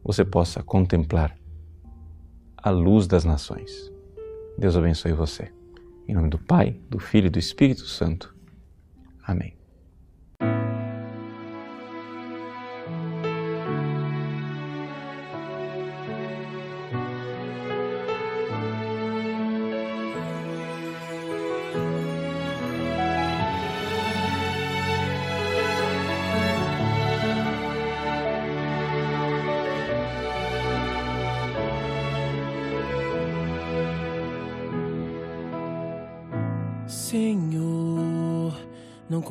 você 0.03 0.25
possa 0.25 0.61
contemplar 0.61 1.35
a 2.65 2.71
luz 2.71 3.05
das 3.05 3.23
nações. 3.23 3.91
Deus 4.57 4.75
abençoe 4.75 5.13
você. 5.13 5.51
Em 6.07 6.15
nome 6.15 6.29
do 6.29 6.39
Pai, 6.39 6.75
do 6.89 6.97
Filho 6.97 7.27
e 7.27 7.29
do 7.29 7.37
Espírito 7.37 7.85
Santo. 7.85 8.33
Amém. 9.23 9.55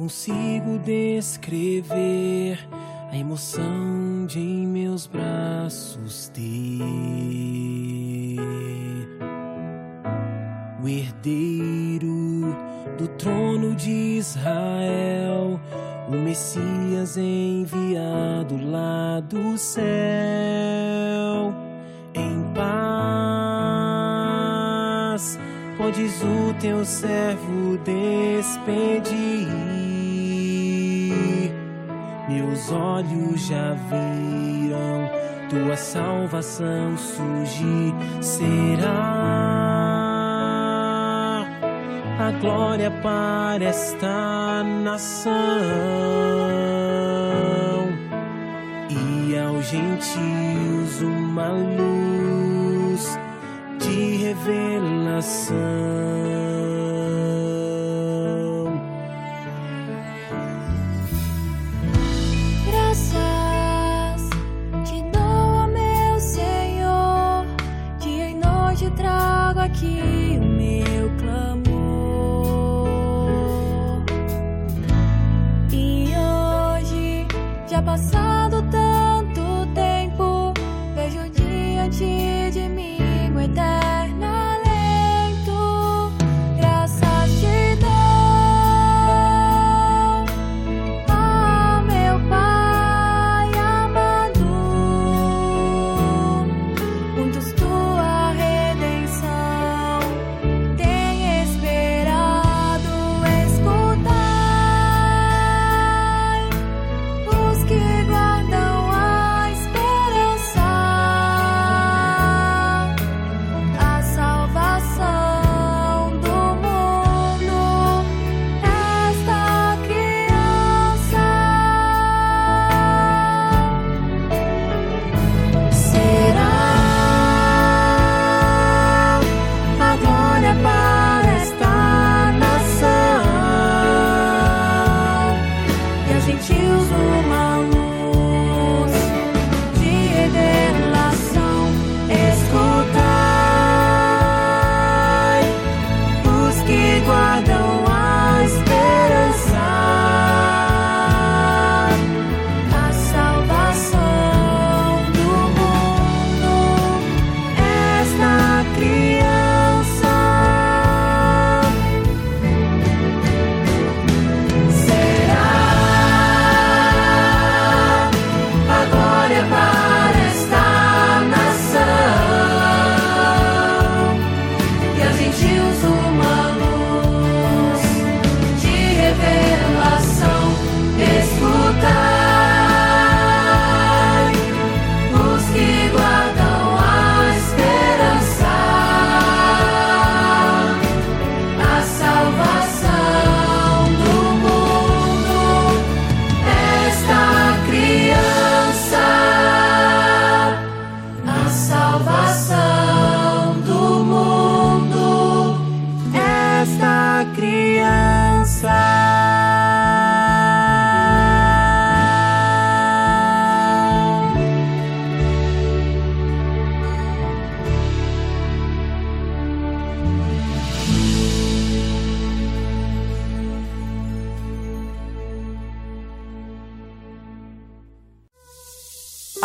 Consigo 0.04 0.78
descrever 0.84 2.58
a 3.10 3.16
emoção 3.16 4.26
de 4.26 4.38
em 4.38 4.66
meus 4.66 5.06
braços 5.06 6.28
ter 6.28 6.44
o 10.82 10.86
herdeiro 10.86 12.54
do 12.98 13.08
trono 13.16 13.74
de 13.74 14.18
Israel, 14.18 15.58
o 16.06 16.12
Messias 16.12 17.16
enviado 17.16 18.58
lá 18.62 19.20
do 19.20 19.56
céu 19.56 19.84
em 22.14 22.52
paz. 22.52 22.74
Podes 25.78 26.22
o 26.22 26.52
teu 26.60 26.84
servo 26.84 27.78
despedir 27.78 29.33
meus 32.54 32.70
olhos 32.70 33.48
já 33.48 33.74
viram 33.90 35.10
tua 35.50 35.76
salvação 35.76 36.96
surgir. 36.96 37.92
Será 38.20 38.90
a 42.20 42.30
glória 42.40 42.92
para 43.02 43.64
esta 43.64 44.62
nação 44.84 45.32
e 48.88 49.36
aos 49.36 49.66
gentios 49.66 51.02
uma 51.02 51.48
luz 51.48 53.18
de 53.80 54.16
revelação. 54.24 55.54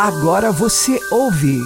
Agora 0.02 0.50
você 0.50 0.98
ouve 1.10 1.60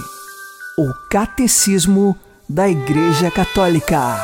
o 0.77 0.93
Catecismo 1.09 2.19
da 2.49 2.69
Igreja 2.69 3.31
Católica. 3.31 4.17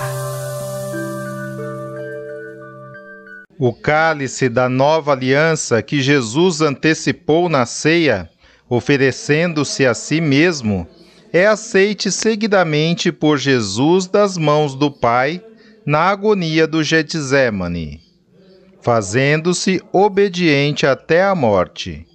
O 3.56 3.72
cálice 3.72 4.48
da 4.48 4.68
nova 4.68 5.12
aliança 5.12 5.80
que 5.80 6.02
Jesus 6.02 6.60
antecipou 6.60 7.48
na 7.48 7.64
ceia, 7.64 8.28
oferecendo-se 8.68 9.86
a 9.86 9.94
si 9.94 10.20
mesmo, 10.20 10.88
é 11.32 11.46
aceite 11.46 12.10
seguidamente 12.10 13.12
por 13.12 13.38
Jesus 13.38 14.08
das 14.08 14.36
mãos 14.36 14.74
do 14.74 14.90
Pai 14.90 15.40
na 15.86 16.00
agonia 16.00 16.66
do 16.66 16.82
Getsemane, 16.82 18.00
fazendo-se 18.82 19.80
obediente 19.92 20.84
até 20.84 21.22
a 21.22 21.32
morte. 21.32 22.09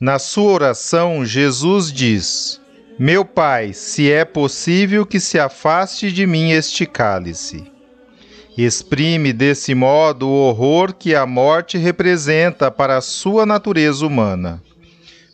Na 0.00 0.18
sua 0.18 0.52
oração, 0.52 1.26
Jesus 1.26 1.92
diz: 1.92 2.58
Meu 2.98 3.22
Pai, 3.22 3.74
se 3.74 4.10
é 4.10 4.24
possível 4.24 5.04
que 5.04 5.20
se 5.20 5.38
afaste 5.38 6.10
de 6.10 6.26
mim 6.26 6.52
este 6.52 6.86
cálice. 6.86 7.70
Exprime 8.56 9.30
desse 9.30 9.74
modo 9.74 10.26
o 10.26 10.32
horror 10.32 10.94
que 10.94 11.14
a 11.14 11.26
morte 11.26 11.76
representa 11.76 12.70
para 12.70 12.96
a 12.96 13.02
sua 13.02 13.44
natureza 13.44 14.06
humana. 14.06 14.62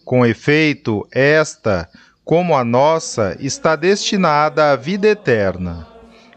Com 0.05 0.27
efeito, 0.27 1.07
esta, 1.13 1.89
como 2.25 2.57
a 2.57 2.65
nossa, 2.65 3.37
está 3.39 3.77
destinada 3.77 4.73
à 4.73 4.77
vida 4.77 5.07
eterna. 5.07 5.87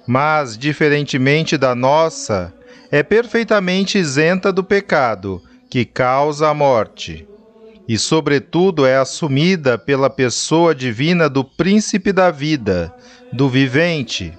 Mas, 0.05 0.55
diferentemente 0.55 1.57
da 1.57 1.73
nossa, 1.73 2.53
é 2.91 3.01
perfeitamente 3.01 3.97
isenta 3.97 4.53
do 4.53 4.63
pecado, 4.63 5.41
que 5.67 5.83
causa 5.83 6.47
a 6.47 6.53
morte 6.53 7.27
e, 7.89 7.97
sobretudo, 7.97 8.85
é 8.85 8.97
assumida 8.97 9.75
pela 9.75 10.11
pessoa 10.11 10.75
divina 10.75 11.27
do 11.27 11.43
Príncipe 11.43 12.13
da 12.13 12.29
Vida, 12.29 12.93
do 13.33 13.49
Vivente, 13.49 14.31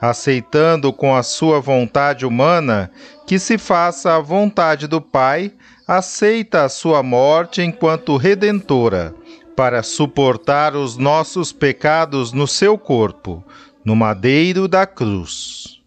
aceitando 0.00 0.90
com 0.90 1.14
a 1.14 1.22
sua 1.22 1.60
vontade 1.60 2.24
humana 2.24 2.90
que 3.26 3.38
se 3.38 3.58
faça 3.58 4.16
a 4.16 4.20
vontade 4.20 4.86
do 4.86 5.02
Pai, 5.02 5.52
aceita 5.86 6.64
a 6.64 6.68
sua 6.70 7.02
morte 7.02 7.60
enquanto 7.60 8.16
redentora, 8.16 9.14
para 9.54 9.82
suportar 9.82 10.74
os 10.74 10.96
nossos 10.96 11.52
pecados 11.52 12.32
no 12.32 12.46
seu 12.46 12.78
corpo, 12.78 13.44
no 13.84 13.94
madeiro 13.94 14.66
da 14.66 14.86
cruz. 14.86 15.82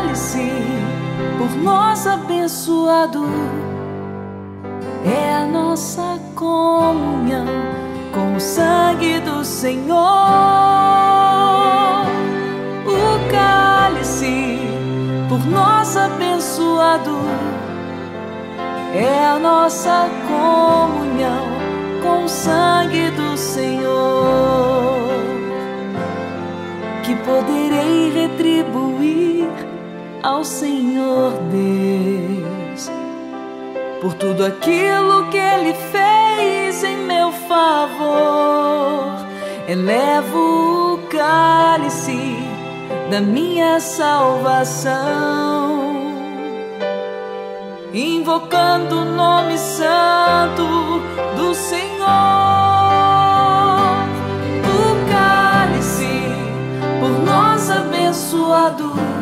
Cálice 0.00 0.50
por 1.36 1.50
nós 1.62 2.06
abençoado 2.06 3.22
é 5.04 5.34
a 5.34 5.44
nossa 5.44 6.18
comunhão 6.34 7.46
com 8.12 8.34
o 8.34 8.40
sangue 8.40 9.20
do 9.20 9.44
Senhor. 9.44 9.96
O 12.86 13.30
cálice 13.30 14.58
por 15.28 15.44
nós 15.46 15.94
abençoado 15.96 17.18
é 18.94 19.26
a 19.26 19.38
nossa 19.38 20.08
comunhão 20.26 21.44
com 22.02 22.24
o 22.24 22.28
sangue 22.28 23.10
do 23.10 23.36
Senhor. 23.36 25.10
Que 27.04 27.14
poderei 27.16 28.12
retribuir 28.12 29.49
ao 30.22 30.44
Senhor 30.44 31.32
Deus 31.50 32.90
por 34.00 34.14
tudo 34.14 34.44
aquilo 34.44 35.26
que 35.30 35.36
Ele 35.36 35.74
fez 35.74 36.82
em 36.82 36.96
meu 36.96 37.30
favor. 37.32 39.26
Elevo 39.68 40.94
o 40.94 40.98
cálice 41.08 42.38
da 43.10 43.20
minha 43.20 43.78
salvação, 43.78 44.98
invocando 47.92 49.00
o 49.00 49.04
nome 49.04 49.58
santo 49.58 51.02
do 51.36 51.54
Senhor. 51.54 51.80
O 54.64 55.10
cálice 55.10 56.24
por 57.00 57.10
nós 57.24 57.70
abençoado 57.70 59.19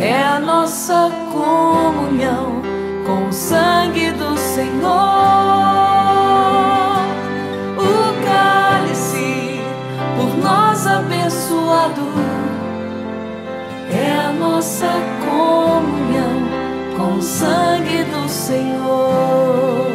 é 0.00 0.22
a 0.22 0.38
nossa 0.38 1.10
comunhão 1.32 2.62
com 3.04 3.28
o 3.28 3.32
sangue 3.32 4.12
do 4.12 4.36
Senhor. 4.36 4.88
O 7.76 8.24
cálice 8.24 9.60
por 10.16 10.36
nós 10.42 10.86
abençoado 10.86 12.02
é 13.90 14.12
a 14.26 14.32
nossa 14.32 14.88
comunhão 15.24 16.48
com 16.96 17.18
o 17.18 17.22
sangue 17.22 18.04
do 18.04 18.28
Senhor. 18.28 19.88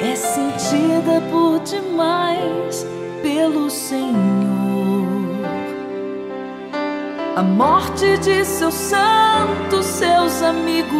É 0.00 0.16
sentida 0.16 1.22
por 1.30 1.60
demais 1.60 2.84
pelo 3.22 3.70
Senhor 3.70 4.61
a 7.34 7.42
morte 7.42 8.18
de 8.18 8.44
seus 8.44 8.74
santos, 8.74 9.86
seus 9.86 10.42
amigos. 10.42 10.92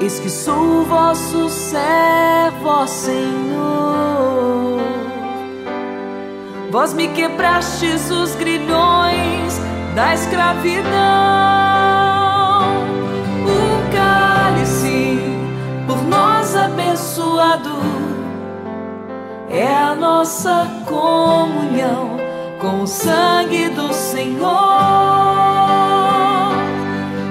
Eis 0.00 0.18
que 0.18 0.30
sou 0.30 0.84
vosso 0.86 1.50
servo, 1.50 2.86
Senhor. 2.86 3.20
Vós 6.70 6.94
me 6.94 7.08
quebrastes 7.08 8.10
os 8.10 8.34
grilhões 8.36 9.60
da 9.94 10.14
escravidão. 10.14 10.90
O 13.44 13.92
cálice 13.94 15.18
por 15.86 16.02
nós 16.04 16.56
abençoado 16.56 17.80
é 19.50 19.66
a 19.66 19.94
nossa 19.94 20.66
comunhão 20.86 22.09
com 22.60 22.82
o 22.82 22.86
sangue 22.86 23.70
do 23.70 23.92
Senhor. 23.92 24.46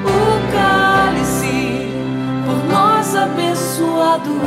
O 0.03 0.51
cálice 0.51 1.87
por 2.45 2.57
nós 2.71 3.15
abençoado 3.15 4.41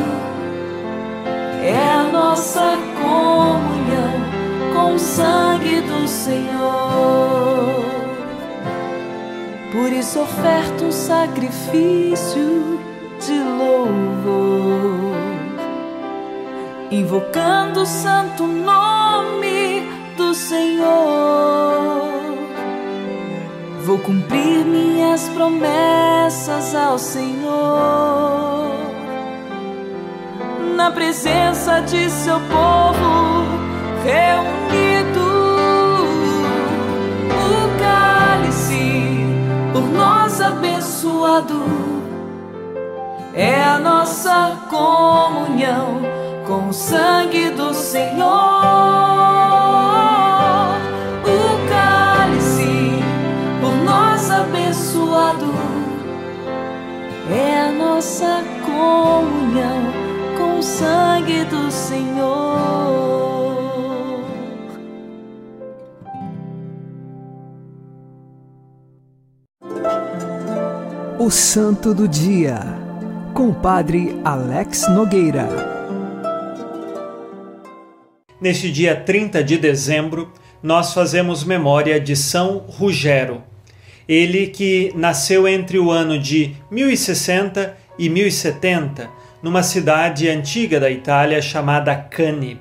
é 1.63 1.89
a 1.95 2.03
nossa 2.13 2.77
comunhão 3.01 4.75
com 4.75 4.95
o 4.95 4.99
sangue 4.99 5.81
do 5.83 6.09
Senhor. 6.09 7.85
Por 9.71 9.93
isso 9.93 10.21
oferta 10.21 10.85
um 10.85 10.93
sacrifício 10.93 12.81
de 13.25 13.39
louvor, 13.39 15.17
invocando 16.91 17.83
o 17.83 17.87
santo 17.87 18.47
nome 18.47 19.62
Senhor. 20.53 22.13
Vou 23.87 23.99
cumprir 24.01 24.67
minhas 24.67 25.27
promessas 25.31 26.75
ao 26.75 26.99
Senhor. 26.99 28.69
Na 30.77 30.91
presença 30.91 31.81
de 31.81 32.11
seu 32.11 32.39
povo 32.41 33.47
reunido, 34.05 35.25
o 37.49 37.81
cálice 37.81 39.25
por 39.73 39.85
nós 39.85 40.39
abençoado 40.39 41.63
é 43.33 43.65
a 43.65 43.79
nossa 43.79 44.59
comunhão 44.69 46.03
com 46.47 46.69
o 46.69 46.73
sangue 46.75 47.49
do 47.49 47.73
Senhor. 47.73 49.22
Nossa 58.03 58.43
comunhão 58.65 59.93
com 60.37 60.59
o 60.59 60.63
sangue 60.63 61.45
do 61.45 61.71
Senhor. 61.71 62.25
O 71.17 71.31
Santo 71.31 71.95
do 71.95 72.09
Dia, 72.09 72.59
com 73.33 73.51
o 73.51 73.55
Padre 73.55 74.21
Alex 74.25 74.89
Nogueira. 74.89 75.47
Neste 78.41 78.73
dia 78.73 78.97
30 78.97 79.45
de 79.45 79.57
dezembro, 79.57 80.33
nós 80.61 80.93
fazemos 80.93 81.45
memória 81.45 82.01
de 82.01 82.17
São 82.17 82.59
Rugero. 82.67 83.45
Ele 84.09 84.49
que 84.49 84.93
nasceu 84.97 85.47
entre 85.47 85.79
o 85.79 85.93
ano 85.93 86.19
de 86.19 86.57
1060 86.69 87.81
e 87.99 88.09
1070, 88.09 89.11
numa 89.43 89.63
cidade 89.63 90.29
antiga 90.29 90.79
da 90.79 90.91
Itália 90.91 91.41
chamada 91.43 91.95
Cani. 91.95 92.61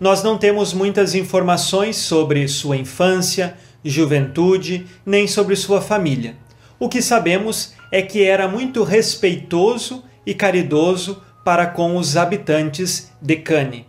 Nós 0.00 0.22
não 0.22 0.38
temos 0.38 0.72
muitas 0.72 1.14
informações 1.14 1.96
sobre 1.96 2.46
sua 2.46 2.76
infância, 2.76 3.56
juventude, 3.84 4.86
nem 5.04 5.26
sobre 5.26 5.56
sua 5.56 5.80
família. 5.80 6.36
O 6.78 6.88
que 6.88 7.02
sabemos 7.02 7.74
é 7.90 8.00
que 8.02 8.22
era 8.22 8.46
muito 8.46 8.84
respeitoso 8.84 10.04
e 10.24 10.34
caridoso 10.34 11.22
para 11.44 11.66
com 11.66 11.96
os 11.96 12.16
habitantes 12.16 13.10
de 13.20 13.36
Cani. 13.36 13.86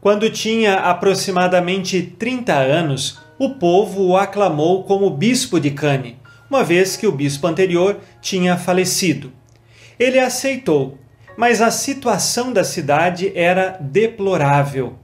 Quando 0.00 0.30
tinha 0.30 0.76
aproximadamente 0.76 2.02
30 2.18 2.54
anos, 2.54 3.18
o 3.38 3.50
povo 3.50 4.06
o 4.06 4.16
aclamou 4.16 4.84
como 4.84 5.10
bispo 5.10 5.60
de 5.60 5.70
Cani, 5.70 6.16
uma 6.48 6.64
vez 6.64 6.96
que 6.96 7.06
o 7.06 7.12
bispo 7.12 7.46
anterior 7.46 7.98
tinha 8.20 8.56
falecido. 8.56 9.32
Ele 9.98 10.18
aceitou, 10.18 10.98
mas 11.36 11.60
a 11.62 11.70
situação 11.70 12.52
da 12.52 12.64
cidade 12.64 13.32
era 13.34 13.78
deplorável. 13.80 14.94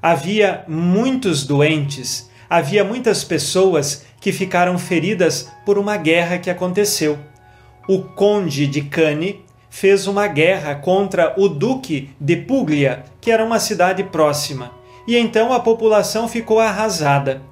Havia 0.00 0.64
muitos 0.68 1.44
doentes, 1.44 2.30
havia 2.48 2.84
muitas 2.84 3.24
pessoas 3.24 4.04
que 4.20 4.32
ficaram 4.32 4.78
feridas 4.78 5.50
por 5.64 5.78
uma 5.78 5.96
guerra 5.96 6.38
que 6.38 6.50
aconteceu. 6.50 7.18
O 7.88 8.02
conde 8.02 8.66
de 8.66 8.82
Cani 8.82 9.44
fez 9.70 10.06
uma 10.06 10.26
guerra 10.26 10.74
contra 10.74 11.34
o 11.36 11.48
duque 11.48 12.10
de 12.20 12.36
Puglia, 12.36 13.04
que 13.20 13.30
era 13.30 13.44
uma 13.44 13.60
cidade 13.60 14.02
próxima, 14.04 14.72
e 15.06 15.16
então 15.16 15.52
a 15.52 15.60
população 15.60 16.28
ficou 16.28 16.58
arrasada. 16.58 17.42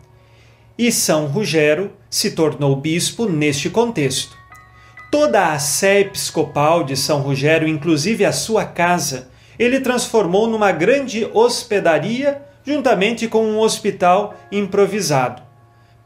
E 0.76 0.90
São 0.90 1.26
Rugero 1.26 1.92
se 2.10 2.32
tornou 2.32 2.74
bispo 2.76 3.26
neste 3.26 3.70
contexto. 3.70 4.43
Toda 5.14 5.53
a 5.53 5.61
sé 5.61 6.00
episcopal 6.00 6.83
de 6.83 6.96
São 6.96 7.20
Rogério, 7.20 7.68
inclusive 7.68 8.24
a 8.24 8.33
sua 8.33 8.64
casa, 8.64 9.29
ele 9.57 9.79
transformou 9.79 10.48
numa 10.48 10.72
grande 10.72 11.24
hospedaria 11.33 12.42
juntamente 12.64 13.29
com 13.29 13.46
um 13.46 13.61
hospital 13.61 14.35
improvisado. 14.50 15.40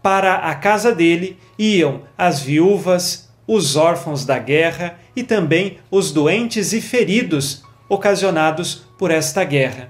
Para 0.03 0.35
a 0.35 0.55
casa 0.55 0.94
dele 0.94 1.38
iam 1.59 2.03
as 2.18 2.40
viúvas, 2.40 3.31
os 3.47 3.77
órfãos 3.77 4.27
da 4.27 4.38
guerra 4.38 4.99
e 5.16 5.23
também 5.23 5.79
os 5.90 6.12
doentes 6.12 6.75
e 6.75 6.81
feridos 6.83 7.62
ocasionados 7.88 8.83
por 8.99 9.11
esta 9.11 9.42
guerra. 9.42 9.88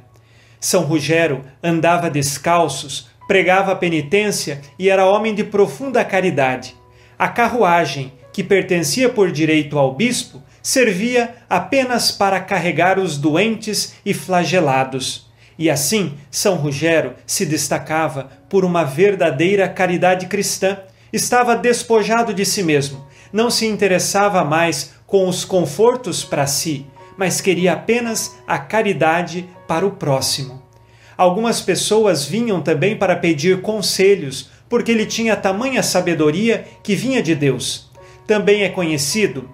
São 0.61 0.85
Rogério 0.85 1.45
andava 1.61 2.09
descalços, 2.09 3.09
pregava 3.27 3.75
penitência 3.75 4.61
e 4.79 4.89
era 4.89 5.07
homem 5.07 5.35
de 5.35 5.43
profunda 5.43 6.05
caridade. 6.05 6.77
A 7.19 7.27
carruagem 7.27 8.13
que 8.39 8.45
pertencia 8.45 9.09
por 9.09 9.33
direito 9.33 9.77
ao 9.77 9.93
bispo, 9.93 10.41
servia 10.63 11.35
apenas 11.51 12.13
para 12.13 12.39
carregar 12.39 12.97
os 12.97 13.19
doentes 13.19 13.95
e 14.07 14.15
flagelados. 14.15 15.27
E 15.59 15.69
assim, 15.69 16.15
São 16.31 16.55
Rogério 16.55 17.15
se 17.27 17.45
destacava 17.45 18.31
por 18.49 18.65
uma 18.65 18.85
verdadeira 18.85 19.69
caridade 19.69 20.27
cristã. 20.27 20.79
Estava 21.13 21.57
despojado 21.57 22.33
de 22.33 22.45
si 22.45 22.63
mesmo, 22.63 23.05
não 23.33 23.51
se 23.51 23.67
interessava 23.67 24.45
mais 24.45 24.93
com 25.05 25.27
os 25.27 25.45
confortos 25.45 26.23
para 26.23 26.47
si, 26.47 26.87
mas 27.17 27.41
queria 27.41 27.73
apenas 27.73 28.37
a 28.47 28.57
caridade 28.57 29.49
para 29.67 29.85
o 29.85 29.91
próximo. 29.91 30.63
Algumas 31.17 31.61
pessoas 31.61 32.25
vinham 32.25 32.61
também 32.61 32.97
para 32.97 33.17
pedir 33.17 33.63
conselhos, 33.63 34.49
porque 34.69 34.93
ele 34.93 35.07
tinha 35.07 35.35
tamanha 35.35 35.83
sabedoria 35.83 36.65
que 36.85 36.95
vinha 36.95 37.21
de 37.21 37.35
Deus. 37.35 37.88
Também 38.29 38.63
é 38.63 38.69
conhecido 38.69 39.49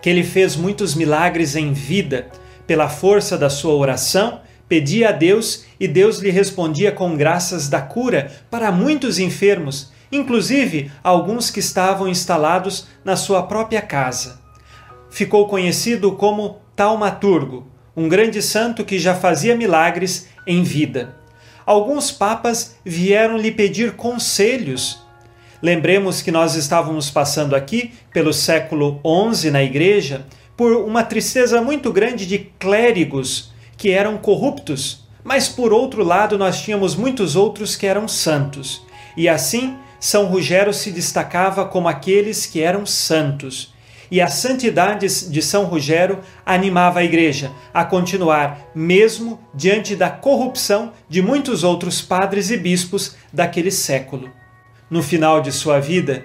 que 0.00 0.08
ele 0.08 0.22
fez 0.22 0.54
muitos 0.54 0.94
milagres 0.94 1.56
em 1.56 1.72
vida. 1.72 2.28
Pela 2.68 2.88
força 2.88 3.36
da 3.36 3.50
sua 3.50 3.74
oração, 3.74 4.40
pedia 4.68 5.08
a 5.08 5.12
Deus 5.12 5.64
e 5.78 5.88
Deus 5.88 6.20
lhe 6.20 6.30
respondia 6.30 6.92
com 6.92 7.16
graças 7.16 7.68
da 7.68 7.82
cura 7.82 8.30
para 8.48 8.70
muitos 8.70 9.18
enfermos, 9.18 9.92
inclusive 10.12 10.88
alguns 11.02 11.50
que 11.50 11.58
estavam 11.58 12.06
instalados 12.06 12.86
na 13.04 13.16
sua 13.16 13.42
própria 13.42 13.82
casa. 13.82 14.40
Ficou 15.10 15.48
conhecido 15.48 16.12
como 16.12 16.60
Taumaturgo, 16.76 17.66
um 17.96 18.08
grande 18.08 18.40
santo 18.40 18.84
que 18.84 19.00
já 19.00 19.16
fazia 19.16 19.56
milagres 19.56 20.28
em 20.46 20.62
vida. 20.62 21.16
Alguns 21.66 22.12
papas 22.12 22.76
vieram 22.84 23.36
lhe 23.36 23.50
pedir 23.50 23.94
conselhos 23.94 25.01
Lembremos 25.62 26.20
que 26.20 26.32
nós 26.32 26.56
estávamos 26.56 27.08
passando 27.08 27.54
aqui 27.54 27.92
pelo 28.12 28.32
século 28.32 29.00
XI 29.32 29.48
na 29.48 29.62
igreja 29.62 30.26
por 30.56 30.72
uma 30.72 31.04
tristeza 31.04 31.62
muito 31.62 31.92
grande 31.92 32.26
de 32.26 32.38
clérigos 32.58 33.52
que 33.76 33.92
eram 33.92 34.18
corruptos, 34.18 35.06
mas 35.22 35.48
por 35.48 35.72
outro 35.72 36.02
lado 36.02 36.36
nós 36.36 36.60
tínhamos 36.60 36.96
muitos 36.96 37.36
outros 37.36 37.76
que 37.76 37.86
eram 37.86 38.08
santos. 38.08 38.82
E 39.16 39.28
assim, 39.28 39.76
São 40.00 40.26
Rogério 40.26 40.74
se 40.74 40.90
destacava 40.90 41.64
como 41.64 41.86
aqueles 41.86 42.44
que 42.44 42.60
eram 42.60 42.84
santos. 42.84 43.72
E 44.10 44.20
a 44.20 44.26
santidade 44.26 45.06
de 45.30 45.40
São 45.40 45.64
Rogério 45.64 46.18
animava 46.44 46.98
a 46.98 47.04
igreja 47.04 47.52
a 47.72 47.84
continuar, 47.84 48.72
mesmo 48.74 49.40
diante 49.54 49.94
da 49.94 50.10
corrupção 50.10 50.92
de 51.08 51.22
muitos 51.22 51.62
outros 51.62 52.02
padres 52.02 52.50
e 52.50 52.56
bispos 52.56 53.14
daquele 53.32 53.70
século. 53.70 54.41
No 54.92 55.02
final 55.02 55.40
de 55.40 55.50
sua 55.50 55.80
vida, 55.80 56.22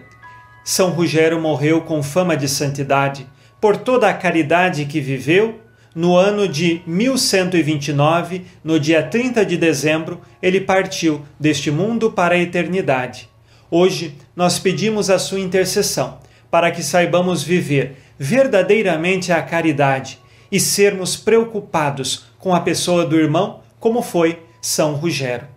São 0.61 0.89
Rogério 0.89 1.39
morreu 1.39 1.79
com 1.83 2.03
fama 2.03 2.35
de 2.35 2.49
santidade 2.49 3.25
por 3.61 3.77
toda 3.77 4.09
a 4.09 4.13
caridade 4.13 4.83
que 4.83 4.99
viveu. 4.99 5.61
No 5.95 6.17
ano 6.17 6.49
de 6.49 6.81
1129, 6.85 8.41
no 8.61 8.77
dia 8.77 9.01
30 9.01 9.45
de 9.45 9.55
dezembro, 9.55 10.19
ele 10.41 10.59
partiu 10.59 11.21
deste 11.39 11.71
mundo 11.71 12.11
para 12.11 12.35
a 12.35 12.37
eternidade. 12.37 13.29
Hoje, 13.71 14.17
nós 14.35 14.59
pedimos 14.59 15.09
a 15.09 15.17
sua 15.17 15.39
intercessão 15.39 16.17
para 16.51 16.69
que 16.69 16.83
saibamos 16.83 17.41
viver 17.41 17.95
verdadeiramente 18.19 19.31
a 19.31 19.41
caridade 19.41 20.19
e 20.51 20.59
sermos 20.59 21.15
preocupados 21.15 22.25
com 22.37 22.53
a 22.53 22.59
pessoa 22.59 23.05
do 23.05 23.17
irmão, 23.17 23.61
como 23.79 24.01
foi 24.01 24.43
São 24.61 24.93
Rogério. 24.95 25.47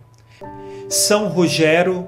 São 0.87 1.27
Rogério, 1.27 2.07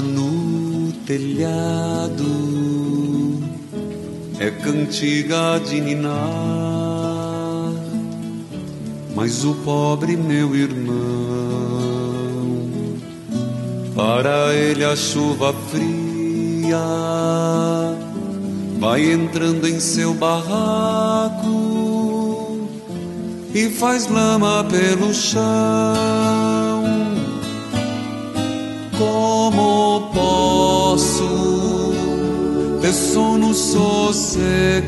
No 0.00 0.92
telhado. 1.06 2.24
É 4.38 4.50
cantiga 4.50 5.58
de 5.58 5.80
ninar, 5.80 6.12
mas 9.14 9.44
o 9.44 9.54
pobre 9.64 10.16
meu 10.16 10.54
irmão, 10.56 10.94
para 13.94 14.52
ele 14.54 14.84
a 14.84 14.96
chuva 14.96 15.54
fria 15.70 16.78
vai 18.78 19.12
entrando 19.12 19.66
em 19.68 19.80
seu 19.80 20.12
barraco 20.14 21.48
e 23.54 23.70
faz 23.70 24.08
lama 24.08 24.64
pelo 24.64 25.14
chão 25.14 26.53
posso 30.94 31.92
ter 32.80 32.92
sono 32.92 33.52
sossegado 33.52 34.78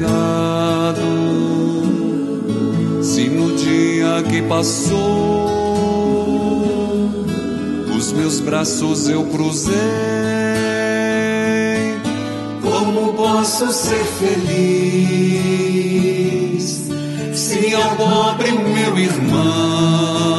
se 3.02 3.28
no 3.28 3.56
dia 3.56 4.22
que 4.30 4.40
passou 4.42 5.50
os 7.96 8.12
meus 8.12 8.38
braços 8.38 9.08
eu 9.08 9.24
cruzei? 9.24 9.74
Como 12.62 13.14
posso 13.14 13.72
ser 13.72 14.04
feliz 14.20 14.46
se 17.34 17.74
ao 17.74 17.96
pobre 17.96 18.52
meu 18.52 18.96
irmão 18.96 20.36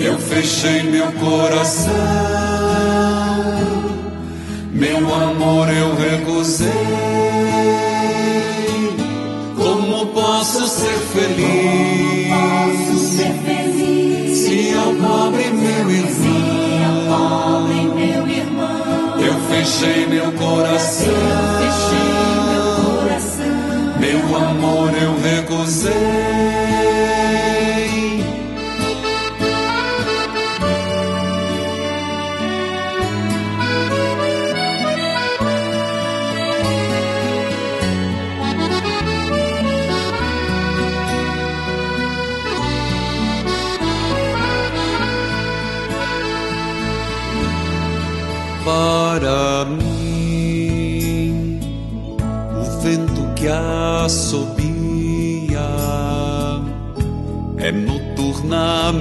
eu 0.00 0.18
fechei 0.18 0.82
meu 0.82 1.12
coração, 1.12 1.92
meu 5.00 5.14
amor 5.14 5.68
eu 5.72 5.94
recusei. 5.96 6.68
Como 9.56 10.06
posso 10.08 10.68
ser 10.68 10.98
feliz? 11.14 12.28
Posso 12.28 12.98
ser 13.16 13.32
feliz 13.46 14.38
se 14.38 14.74
ao 14.74 14.92
pobre 14.94 15.44
meu 15.50 15.90
irmão, 15.90 17.06
pobre 17.08 17.82
meu 17.94 18.28
irmão. 18.28 19.20
eu 19.20 19.34
fechei 19.48 20.06
meu 20.06 20.30
coração, 20.32 21.06
Fechei 21.60 22.34
meu 22.50 23.00
coração. 23.00 23.98
meu 23.98 24.36
amor 24.36 24.90
eu 25.00 25.18
recusei. 25.22 26.19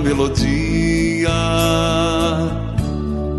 Melodia, 0.10 1.30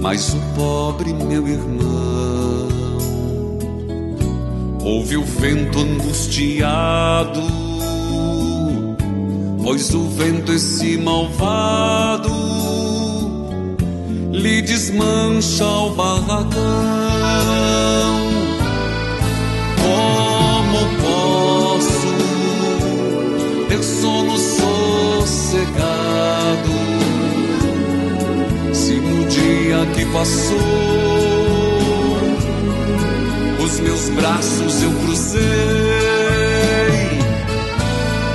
mas 0.00 0.32
o 0.32 0.38
pobre 0.54 1.12
meu 1.12 1.48
irmão 1.48 2.68
ouve 4.84 5.16
o 5.16 5.24
vento 5.24 5.80
angustiado, 5.80 7.42
pois 9.64 9.92
o 9.92 10.08
vento 10.10 10.52
esse 10.52 10.96
malvado 10.96 12.30
lhe 14.30 14.62
desmancha 14.62 15.66
o 15.66 15.90
barracão. 15.90 16.59
Passou 30.12 30.56
os 33.64 33.80
meus 33.80 34.08
braços 34.10 34.82
eu 34.82 34.92
cruzei? 34.92 35.40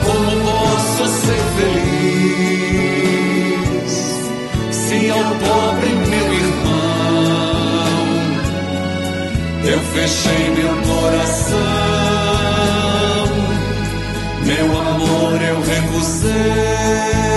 Como 0.06 0.32
posso 0.44 1.08
ser 1.08 1.42
feliz 1.58 1.96
se 4.72 5.10
ao 5.10 5.20
pobre 5.20 5.90
meu 5.90 6.34
irmão 6.34 6.76
eu 9.66 9.80
fechei 9.80 10.50
meu 10.52 10.76
coração, 10.84 11.58
meu 14.46 14.78
amor 14.80 15.42
eu 15.42 15.62
recusei. 15.62 17.35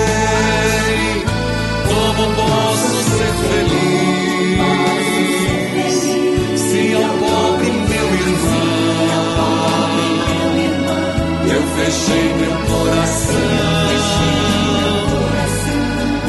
Fechei 11.78 12.34
meu 12.34 12.50
coração, 12.66 13.34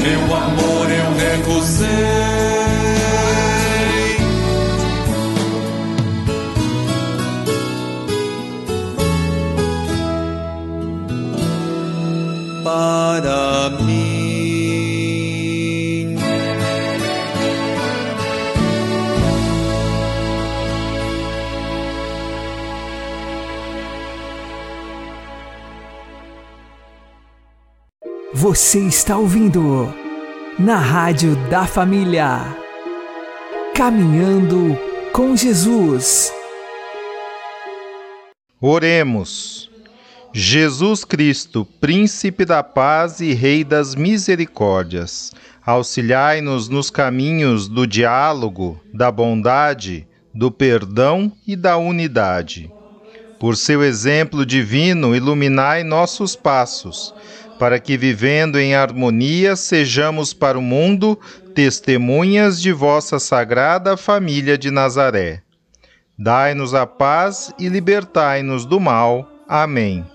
meu 0.02 0.36
amor 0.36 0.92
eu 0.92 1.14
recusei. 1.16 2.19
Você 28.42 28.80
está 28.80 29.18
ouvindo 29.18 29.94
na 30.58 30.78
Rádio 30.78 31.36
da 31.50 31.66
Família. 31.68 32.56
Caminhando 33.76 34.80
com 35.12 35.36
Jesus. 35.36 36.32
Oremos. 38.62 39.70
Jesus 40.32 41.04
Cristo, 41.04 41.68
Príncipe 41.82 42.46
da 42.46 42.64
Paz 42.64 43.20
e 43.20 43.34
Rei 43.34 43.66
das 43.66 43.94
Misericórdias, 43.94 45.34
auxiliai-nos 45.66 46.70
nos 46.70 46.90
caminhos 46.90 47.68
do 47.68 47.86
diálogo, 47.86 48.80
da 48.94 49.12
bondade, 49.12 50.08
do 50.34 50.50
perdão 50.50 51.30
e 51.46 51.58
da 51.58 51.76
unidade. 51.76 52.72
Por 53.38 53.58
seu 53.58 53.84
exemplo 53.84 54.46
divino, 54.46 55.14
iluminai 55.14 55.84
nossos 55.84 56.38
passos, 56.38 57.14
para 57.60 57.78
que, 57.78 57.98
vivendo 57.98 58.58
em 58.58 58.74
harmonia, 58.74 59.56
sejamos 59.58 60.34
para 60.34 60.58
o 60.58 60.62
mundo 60.62 61.20
testemunhas 61.54 62.62
de 62.62 62.72
vossa 62.72 63.20
sagrada 63.20 63.98
família 63.98 64.58
de 64.58 64.72
Nazaré. 64.72 65.44
Dai-nos 66.18 66.74
a 66.74 66.88
paz 66.88 67.54
e 67.60 67.68
libertai-nos 67.68 68.66
do 68.66 68.80
mal. 68.80 69.30
Amém. 69.48 70.06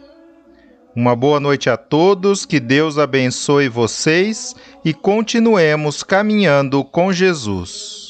Uma 0.97 1.15
boa 1.15 1.39
noite 1.39 1.69
a 1.69 1.77
todos, 1.77 2.47
que 2.47 2.59
Deus 2.59 2.99
abençoe 2.99 3.69
vocês 3.69 4.55
e 4.85 4.95
continuemos 4.95 6.03
caminhando 6.03 6.83
com 6.83 7.13
Jesus. 7.13 8.04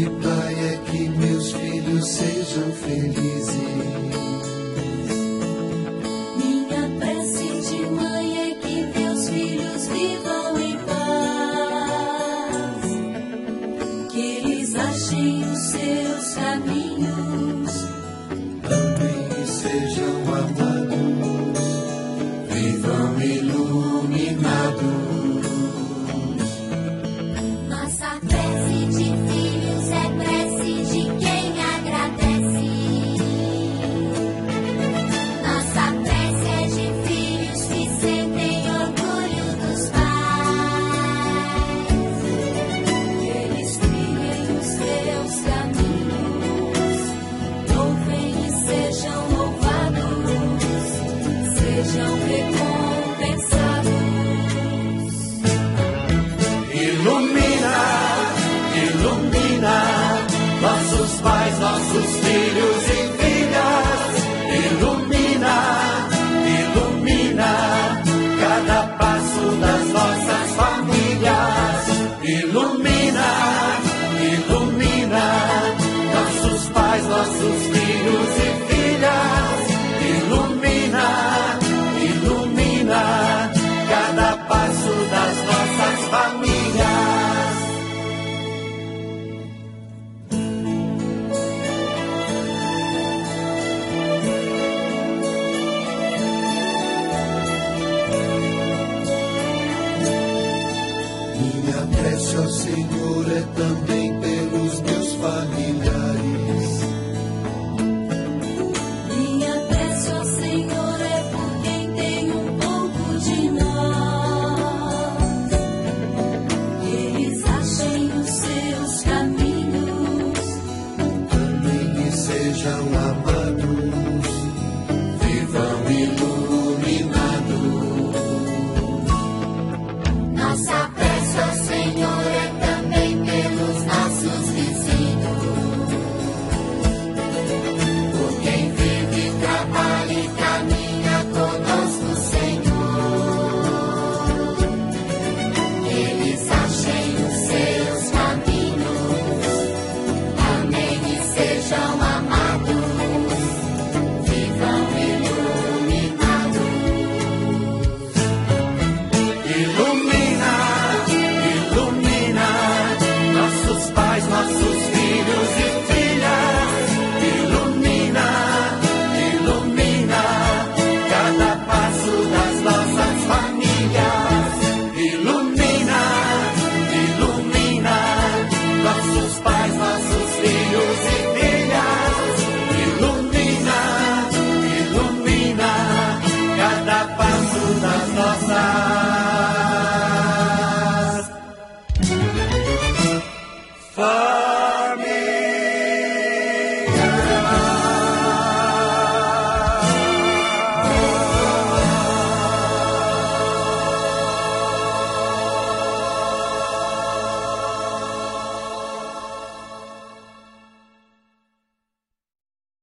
Pai 0.00 0.54
é 0.54 0.80
que 0.90 1.08
meus 1.10 1.52
filhos 1.52 2.08
sejam 2.08 2.72
felizes. 2.72 4.21